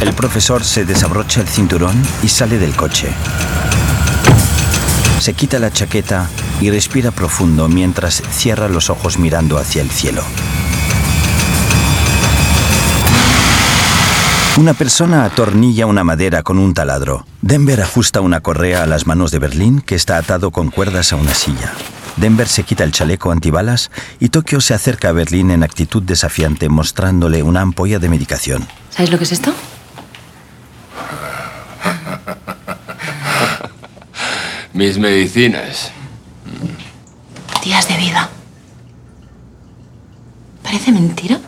[0.01, 3.11] El profesor se desabrocha el cinturón y sale del coche.
[5.21, 6.29] Se quita la chaqueta
[6.61, 10.23] y respira profundo mientras cierra los ojos mirando hacia el cielo.
[14.59, 17.27] Una persona atornilla una madera con un taladro.
[17.43, 21.17] Denver ajusta una correa a las manos de Berlín que está atado con cuerdas a
[21.17, 21.75] una silla.
[22.17, 26.71] Denver se quita el chaleco antibalas y Tokio se acerca a Berlín en actitud desafiante
[26.71, 28.67] mostrándole una ampolla de medicación.
[28.89, 29.53] ¿Sabes lo que es esto?
[34.73, 35.93] Mis medicinas.
[37.67, 38.31] Días de vida.
[40.63, 41.41] Parece mentira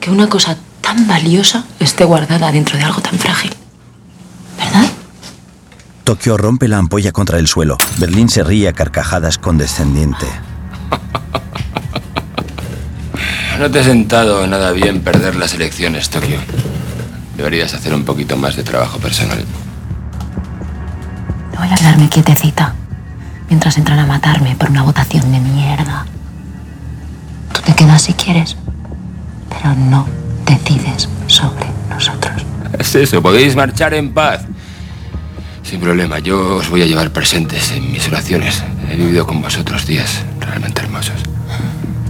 [0.00, 3.52] que una cosa tan valiosa esté guardada dentro de algo tan frágil.
[6.02, 7.78] Tokio rompe la ampolla contra el suelo.
[7.98, 10.26] Berlín se ríe a carcajadas condescendiente.
[13.60, 16.40] No te he sentado nada bien perder las elecciones, Tokio.
[17.36, 19.44] Deberías hacer un poquito más de trabajo personal.
[21.56, 22.74] Voy a quedarme quietecita
[23.48, 26.06] mientras entran a matarme por una votación de mierda.
[27.52, 28.56] Tú te quedas si quieres,
[29.48, 30.06] pero no
[30.44, 32.44] decides sobre nosotros.
[32.78, 34.42] Es eso, podéis marchar en paz.
[35.62, 38.62] Sin problema, yo os voy a llevar presentes en mis oraciones.
[38.90, 41.16] He vivido con vosotros días realmente hermosos.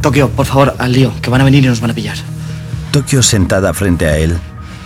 [0.02, 2.16] Tokio, por favor, al lío, que van a venir y nos van a pillar.
[2.90, 4.36] Tokio, sentada frente a él,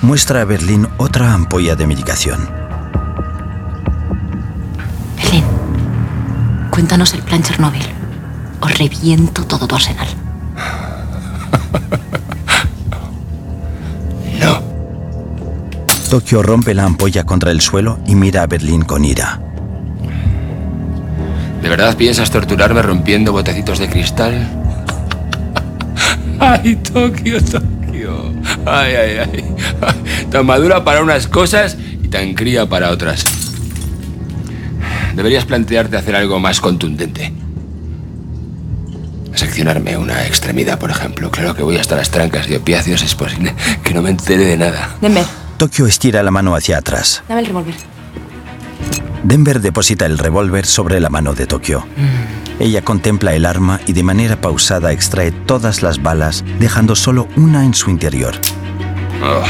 [0.02, 2.69] muestra a Berlín otra ampolla de medicación.
[6.80, 7.82] Cuéntanos el plan Chernóbil.
[8.62, 10.08] O reviento todo tu arsenal.
[16.08, 19.42] Tokio rompe la ampolla contra el suelo y mira a Berlín con ira.
[21.60, 24.48] ¿De verdad piensas torturarme rompiendo botecitos de cristal?
[26.40, 28.32] Ay, Tokio, Tokio.
[28.64, 29.44] Ay, ay, ay.
[30.30, 33.49] Tan madura para unas cosas y tan cría para otras.
[35.14, 37.32] Deberías plantearte hacer algo más contundente.
[39.34, 41.30] Seccionarme una extremidad, por ejemplo.
[41.30, 43.02] Claro que voy hasta las trancas de opiáceos.
[43.02, 43.54] Es posible
[43.84, 44.96] que no me entere de nada.
[45.00, 45.24] Denver,
[45.56, 47.22] Tokio estira la mano hacia atrás.
[47.28, 47.74] dame el revólver.
[49.22, 51.86] Denver deposita el revólver sobre la mano de Tokio.
[52.58, 57.64] Ella contempla el arma y de manera pausada extrae todas las balas, dejando solo una
[57.64, 58.34] en su interior.
[59.22, 59.42] Oh.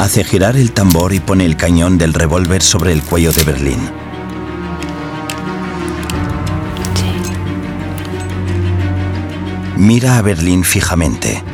[0.00, 3.78] Hace girar el tambor y pone el cañón del revólver sobre el cuello de Berlín.
[9.76, 11.44] Mira a Berlín fijamente.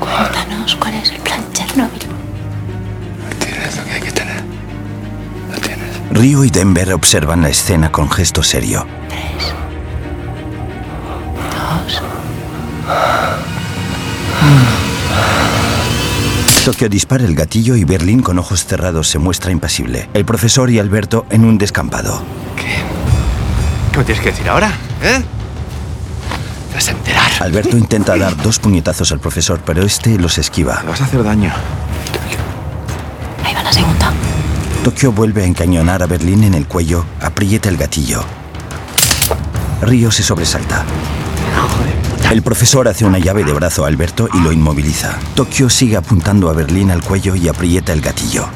[0.00, 2.00] Cuéntanos cuál es el plan Chernobyl.
[3.38, 4.42] Tienes lo que hay que tener.
[6.10, 8.88] Río y Denver observan la escena con gesto serio.
[16.64, 20.08] Tokio dispara el gatillo y Berlín con ojos cerrados se muestra impasible.
[20.14, 22.22] El profesor y Alberto en un descampado.
[23.90, 24.72] ¿Qué me tienes que decir ahora?
[25.02, 25.20] ¿Eh?
[26.68, 27.32] Te vas a enterar.
[27.40, 30.84] Alberto intenta dar dos puñetazos al profesor, pero este los esquiva.
[30.86, 31.52] vas a hacer daño.
[33.44, 34.12] Ahí va la segunda.
[34.84, 38.24] Tokio vuelve a encañonar a Berlín en el cuello, aprieta el gatillo.
[39.82, 40.84] Río se sobresalta.
[42.32, 45.18] El profesor hace una llave de brazo a Alberto y lo inmoviliza.
[45.34, 48.46] Tokio sigue apuntando a Berlín al cuello y aprieta el gatillo.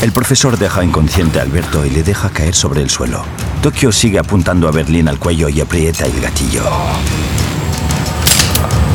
[0.00, 3.26] El profesor deja inconsciente a Alberto y le deja caer sobre el suelo.
[3.62, 6.62] Tokio sigue apuntando a Berlín al cuello y aprieta el gatillo.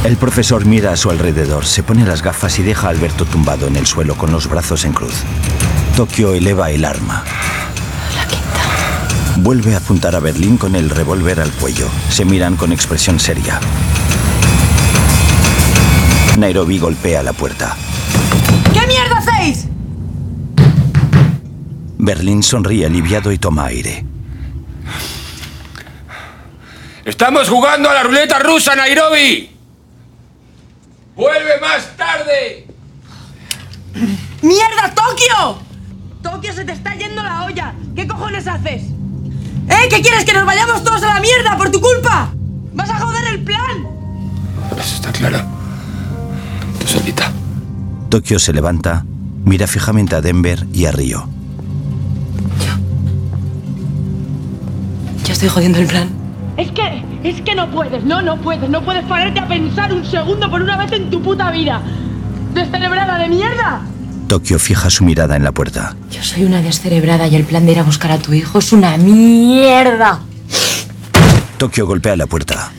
[0.04, 3.68] El profesor mira a su alrededor, se pone las gafas y deja a Alberto tumbado
[3.68, 5.22] en el suelo con los brazos en cruz.
[5.96, 7.24] Tokio eleva el arma.
[9.38, 11.88] Vuelve a apuntar a Berlín con el revólver al cuello.
[12.10, 13.60] Se miran con expresión seria.
[16.42, 17.78] Nairobi golpea la puerta.
[18.74, 19.68] ¿Qué mierda hacéis?
[22.00, 24.04] Berlín sonríe aliviado y toma aire.
[27.06, 29.56] ¡Estamos jugando a la ruleta rusa, Nairobi!
[31.16, 32.66] ¡Vuelve más tarde!
[34.42, 35.60] ¡Mierda, Tokio!
[36.24, 37.76] Tokio, se te está yendo la olla.
[37.96, 38.82] ¿Qué cojones haces?
[39.70, 39.88] ¿Eh?
[39.92, 40.26] ¿Qué quieres?
[40.26, 40.81] ¿Que nos vayamos
[48.12, 49.06] Tokio se levanta,
[49.46, 51.30] mira fijamente a Denver y a Río.
[55.26, 56.10] Yo estoy jodiendo el plan.
[56.58, 60.04] Es que, es que no puedes, no, no puedes, no puedes pararte a pensar un
[60.04, 61.82] segundo por una vez en tu puta vida.
[62.54, 63.82] ¡Descerebrada de mierda!
[64.28, 65.96] Tokio fija su mirada en la puerta.
[66.12, 68.74] Yo soy una descerebrada y el plan de ir a buscar a tu hijo es
[68.74, 70.20] una mierda.
[71.58, 72.74] Tokio golpea la puerta.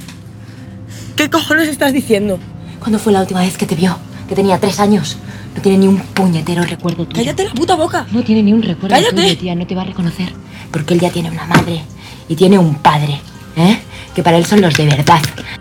[1.16, 2.38] ¿Qué cojones estás diciendo?
[2.80, 3.96] ¿Cuándo fue la última vez que te vio?
[4.32, 5.18] Que tenía tres años.
[5.54, 7.16] No tiene ni un puñetero recuerdo tuyo.
[7.22, 8.06] ¡Cállate la puta boca!
[8.12, 9.14] No tiene ni un recuerdo ¡Cállate!
[9.14, 9.54] tuyo, tía.
[9.54, 10.32] No te va a reconocer.
[10.70, 11.82] Porque él ya tiene una madre
[12.30, 13.20] y tiene un padre.
[13.56, 13.78] ¿Eh?
[14.14, 15.20] Que para él son los de verdad.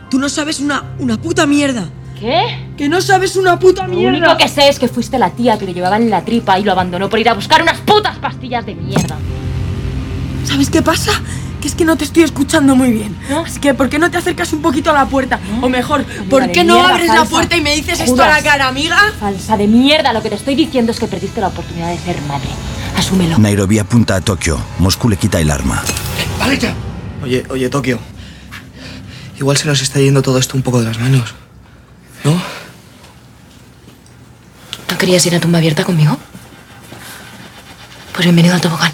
[0.09, 1.89] Tú no sabes una, una puta mierda.
[2.17, 2.69] ¿Qué?
[2.77, 4.17] Que no sabes una puta Lo mierda.
[4.19, 6.63] único que sé es que fuiste la tía que le llevaba en la tripa y
[6.63, 9.17] lo abandonó por ir a buscar unas putas pastillas de mierda.
[10.45, 11.11] ¿Sabes qué pasa?
[11.61, 13.15] Que es que no te estoy escuchando muy bien.
[13.45, 15.39] Es que, ¿por qué no te acercas un poquito a la puerta?
[15.61, 18.41] O mejor, ¿por qué no mierda, abres la puerta y me dices esto a la
[18.41, 18.97] cara, amiga?
[19.19, 20.11] Falsa de mierda.
[20.11, 22.49] Lo que te estoy diciendo es que perdiste la oportunidad de ser madre.
[22.97, 23.37] Asúmelo.
[23.37, 24.59] Nairobi apunta a Tokio.
[24.79, 25.83] Moscú le quita el arma.
[26.39, 26.73] Vale ya.
[27.23, 27.99] Oye, oye, Tokio.
[29.37, 31.35] Igual se nos está yendo todo esto un poco de las manos.
[32.23, 32.41] ¿No?
[34.89, 36.17] ¿No querías ir a tumba abierta conmigo?
[38.13, 38.91] Pues bienvenido al tobogán.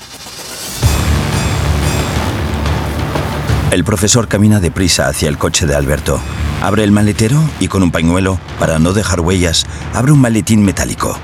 [3.69, 6.21] El profesor camina deprisa hacia el coche de Alberto.
[6.61, 11.19] Abre el maletero y con un pañuelo, para no dejar huellas, abre un maletín metálico.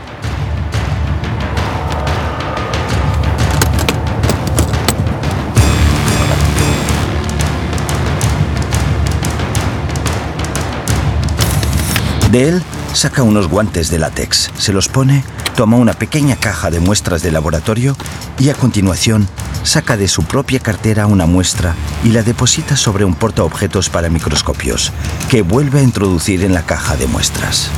[12.29, 12.63] De él
[12.93, 15.23] saca unos guantes de látex, se los pone,
[15.55, 17.95] toma una pequeña caja de muestras de laboratorio
[18.39, 19.27] y a continuación
[19.63, 24.91] saca de su propia cartera una muestra y la deposita sobre un portaobjetos para microscopios,
[25.29, 27.69] que vuelve a introducir en la caja de muestras.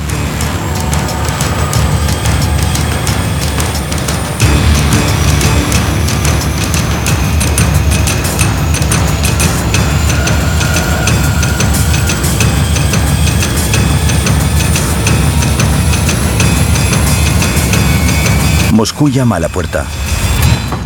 [18.75, 19.85] Moscú llama a la puerta.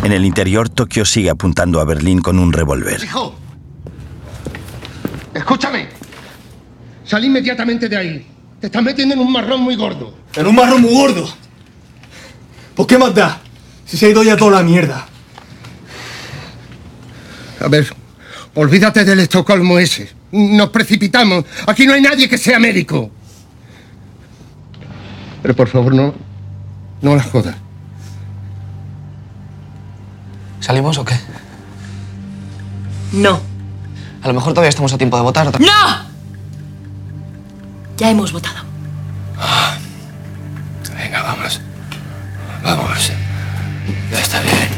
[0.04, 3.02] En el interior, Tokio sigue apuntando a Berlín con un revólver.
[3.02, 3.34] Hijo,
[5.34, 5.88] escúchame.
[7.04, 8.26] Sal inmediatamente de ahí.
[8.60, 10.14] Te estás metiendo en un marrón muy gordo.
[10.36, 11.28] En un marrón muy gordo.
[12.76, 13.40] ¿Por qué más da?
[13.84, 15.08] Si se ha ido ya toda la mierda.
[17.60, 17.92] A ver,
[18.54, 20.12] olvídate del Estocolmo ese.
[20.30, 21.44] Nos precipitamos.
[21.66, 23.10] Aquí no hay nadie que sea médico.
[25.42, 26.14] Pero por favor, no.
[27.02, 27.56] No la jodas.
[30.60, 31.16] ¿Salimos o qué?
[33.12, 33.40] No.
[34.22, 35.60] A lo mejor todavía estamos a tiempo de votar.
[35.60, 36.10] ¡No!
[37.96, 38.60] Ya hemos votado.
[42.62, 43.12] Vamos.
[44.12, 44.68] Ya está bien.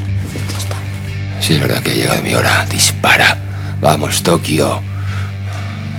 [1.41, 2.64] Sí, es verdad que ha llegado mi hora.
[2.66, 3.37] Dispara.
[3.80, 4.80] Vamos, Tokio.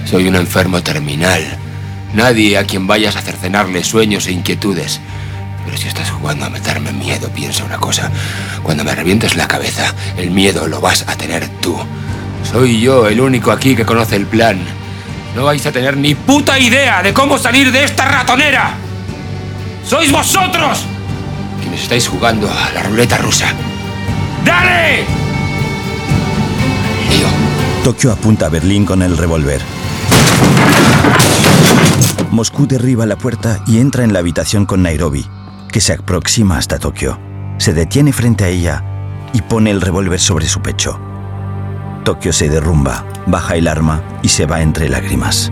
[0.09, 1.41] Soy un enfermo terminal.
[2.13, 5.01] Nadie a quien vayas a cercenarle sueños e inquietudes.
[5.65, 8.11] Pero si estás jugando a meterme miedo, piensa una cosa.
[8.61, 11.77] Cuando me revientes la cabeza, el miedo lo vas a tener tú.
[12.49, 14.59] Soy yo el único aquí que conoce el plan.
[15.35, 18.75] No vais a tener ni puta idea de cómo salir de esta ratonera.
[19.85, 20.85] ¡Sois vosotros!
[21.61, 23.47] Quienes estáis jugando a la ruleta rusa.
[24.45, 25.05] ¡Dale!
[27.83, 29.61] Tokio apunta a Berlín con el revólver.
[32.31, 35.27] Moscú derriba la puerta y entra en la habitación con Nairobi,
[35.73, 37.19] que se aproxima hasta Tokio.
[37.57, 38.83] Se detiene frente a ella
[39.33, 40.99] y pone el revólver sobre su pecho.
[42.05, 45.51] Tokio se derrumba, baja el arma y se va entre lágrimas.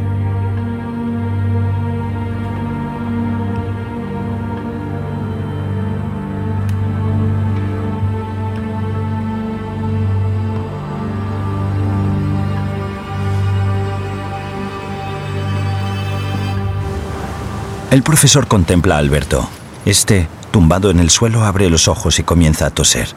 [17.89, 19.49] El profesor contempla a Alberto.
[19.85, 23.15] Este, tumbado en el suelo, abre los ojos y comienza a toser.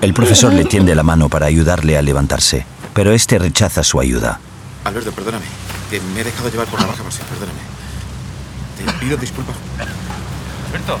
[0.00, 4.40] El profesor le tiende la mano para ayudarle a levantarse, pero este rechaza su ayuda.
[4.84, 5.44] Alberto, perdóname.
[5.90, 7.58] Que me he dejado llevar por la baja pasión, perdóname.
[8.76, 9.56] Te pido disculpas.
[10.68, 10.98] Alberto.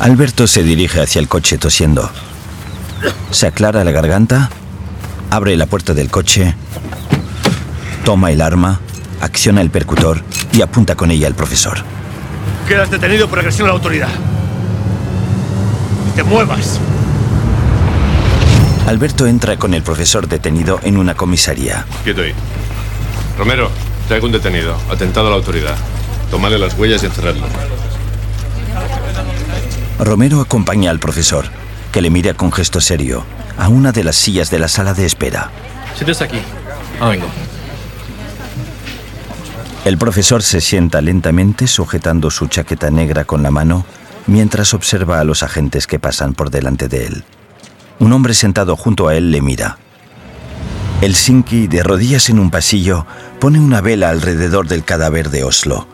[0.00, 2.10] Alberto se dirige hacia el coche tosiendo.
[3.30, 4.50] Se aclara la garganta,
[5.30, 6.54] abre la puerta del coche,
[8.04, 8.80] toma el arma,
[9.20, 10.22] acciona el percutor
[10.52, 11.78] y apunta con ella al profesor.
[12.68, 14.08] Quedas detenido por agresión a la autoridad.
[16.14, 16.78] ¡Te muevas!
[18.86, 21.86] Alberto entra con el profesor detenido en una comisaría.
[22.04, 22.34] Quieto ahí.
[23.38, 23.70] Romero,
[24.08, 24.76] traigo un detenido.
[24.90, 25.76] Atentado a la autoridad.
[26.30, 27.46] Tomadle las huellas y encerradlo.
[29.98, 31.46] Romero acompaña al profesor,
[31.92, 33.24] que le mira con gesto serio,
[33.56, 35.50] a una de las sillas de la sala de espera.
[35.94, 36.38] Siéntese aquí.
[37.00, 37.26] Ah, vengo.
[39.84, 43.84] El profesor se sienta lentamente sujetando su chaqueta negra con la mano
[44.28, 47.24] mientras observa a los agentes que pasan por delante de él.
[47.98, 49.78] Un hombre sentado junto a él le mira.
[51.00, 53.06] El Sinki, de rodillas en un pasillo,
[53.40, 55.88] pone una vela alrededor del cadáver de Oslo.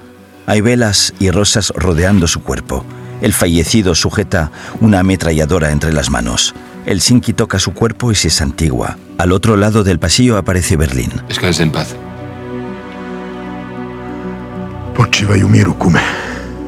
[0.44, 2.84] Hay velas y rosas rodeando su cuerpo.
[3.22, 6.54] El fallecido sujeta una ametralladora entre las manos.
[6.84, 8.98] El Sinki toca su cuerpo y se santigua.
[9.16, 11.10] Al otro lado del pasillo aparece Berlín.
[11.26, 11.96] Descanse en paz.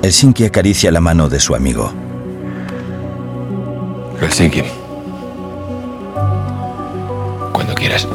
[0.02, 1.92] El Sinki acaricia la mano de su amigo.
[4.20, 4.64] Helsinki.
[7.52, 8.08] Cuando quieras.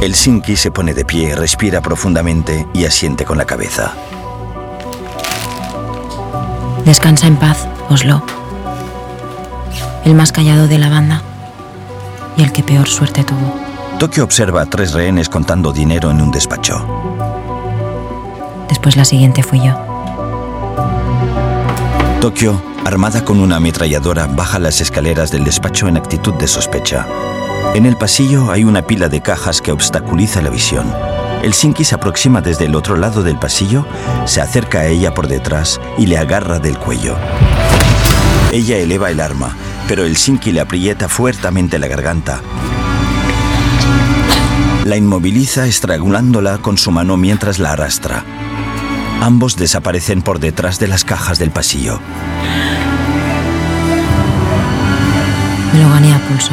[0.00, 3.92] El Sinki se pone de pie, respira profundamente y asiente con la cabeza.
[6.84, 8.22] Descansa en paz, Oslo.
[10.04, 11.22] El más callado de la banda
[12.36, 13.52] y el que peor suerte tuvo.
[13.98, 17.35] Tokio observa a tres rehenes contando dinero en un despacho.
[18.86, 19.74] Después la siguiente fui yo.
[22.20, 27.04] Tokio, armada con una ametralladora, baja las escaleras del despacho en actitud de sospecha.
[27.74, 30.86] En el pasillo hay una pila de cajas que obstaculiza la visión.
[31.42, 33.84] El Sinki se aproxima desde el otro lado del pasillo,
[34.24, 37.16] se acerca a ella por detrás y le agarra del cuello.
[38.52, 39.56] Ella eleva el arma,
[39.88, 42.40] pero el Sinki le aprieta fuertemente la garganta.
[44.84, 48.24] La inmoviliza estrangulándola con su mano mientras la arrastra.
[49.20, 52.00] Ambos desaparecen por detrás de las cajas del pasillo.
[55.72, 56.52] Me lo gané a pulso.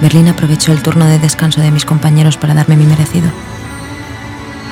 [0.00, 3.28] Berlín aprovechó el turno de descanso de mis compañeros para darme mi merecido.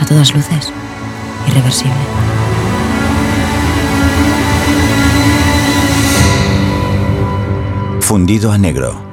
[0.00, 0.72] A todas luces,
[1.48, 1.94] irreversible.
[8.00, 9.05] Fundido a negro.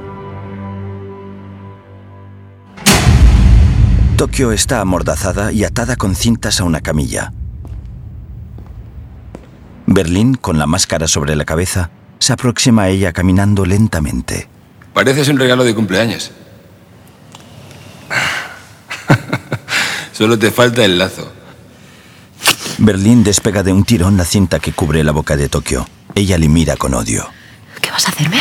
[4.23, 7.33] Tokio está amordazada y atada con cintas a una camilla.
[9.85, 14.47] Berlín, con la máscara sobre la cabeza, se aproxima a ella caminando lentamente.
[14.93, 16.31] Pareces un regalo de cumpleaños.
[20.13, 21.29] Solo te falta el lazo.
[22.77, 25.85] Berlín despega de un tirón la cinta que cubre la boca de Tokio.
[26.15, 27.27] Ella le mira con odio.
[27.81, 28.39] ¿Qué vas a hacerme?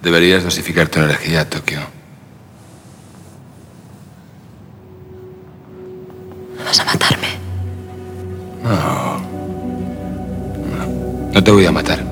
[0.00, 1.80] Deberías dosificar tu energía, Tokio.
[6.64, 7.28] ¿Vas a matarme?
[8.62, 9.20] No.
[11.32, 12.04] No te voy a matar.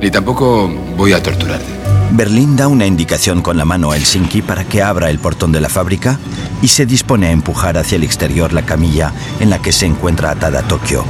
[0.00, 1.72] Ni tampoco voy a torturarte.
[2.10, 5.60] Berlín da una indicación con la mano a Helsinki para que abra el portón de
[5.60, 6.18] la fábrica
[6.60, 10.30] y se dispone a empujar hacia el exterior la camilla en la que se encuentra
[10.30, 11.04] atada Tokio.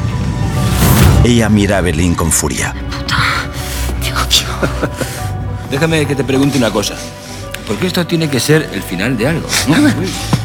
[1.24, 2.74] Ella mira a Berlín con furia.
[5.70, 6.94] Déjame que te pregunte una cosa.
[7.66, 9.48] ¿Por qué esto tiene que ser el final de algo?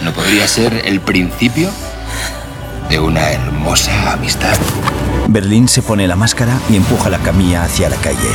[0.00, 1.70] ¿No, ¿No podría ser el principio
[2.88, 4.56] de una hermosa amistad?
[5.28, 8.30] Berlín se pone la máscara y empuja la camilla hacia la calle.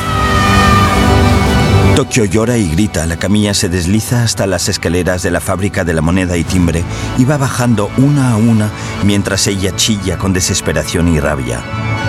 [1.96, 3.06] Tokio llora y grita.
[3.06, 6.84] La camilla se desliza hasta las escaleras de la fábrica de la moneda y timbre
[7.18, 8.70] y va bajando una a una
[9.04, 11.64] mientras ella chilla con desesperación y rabia.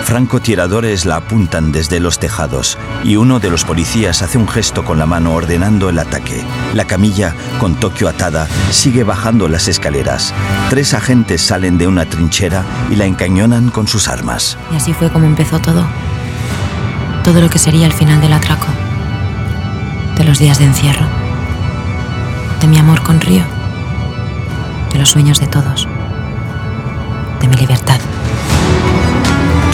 [0.07, 4.99] Francotiradores la apuntan desde los tejados y uno de los policías hace un gesto con
[4.99, 6.45] la mano ordenando el ataque.
[6.73, 10.33] La camilla, con Tokio atada, sigue bajando las escaleras.
[10.69, 14.57] Tres agentes salen de una trinchera y la encañonan con sus armas.
[14.71, 15.85] Y así fue como empezó todo.
[17.25, 18.67] Todo lo que sería el final del atraco.
[20.15, 21.05] De los días de encierro.
[22.61, 23.43] De mi amor con Río.
[24.93, 25.85] De los sueños de todos.
[27.41, 27.99] De mi libertad.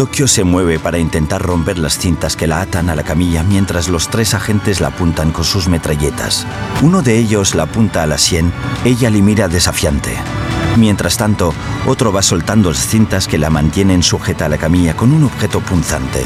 [0.03, 3.87] Tokio se mueve para intentar romper las cintas que la atan a la camilla mientras
[3.87, 6.45] los tres agentes la apuntan con sus metralletas.
[6.81, 8.51] Uno de ellos la apunta a la sien,
[8.83, 10.17] ella le mira desafiante.
[10.75, 11.53] Mientras tanto,
[11.87, 15.61] otro va soltando las cintas que la mantienen sujeta a la camilla con un objeto
[15.61, 16.25] punzante.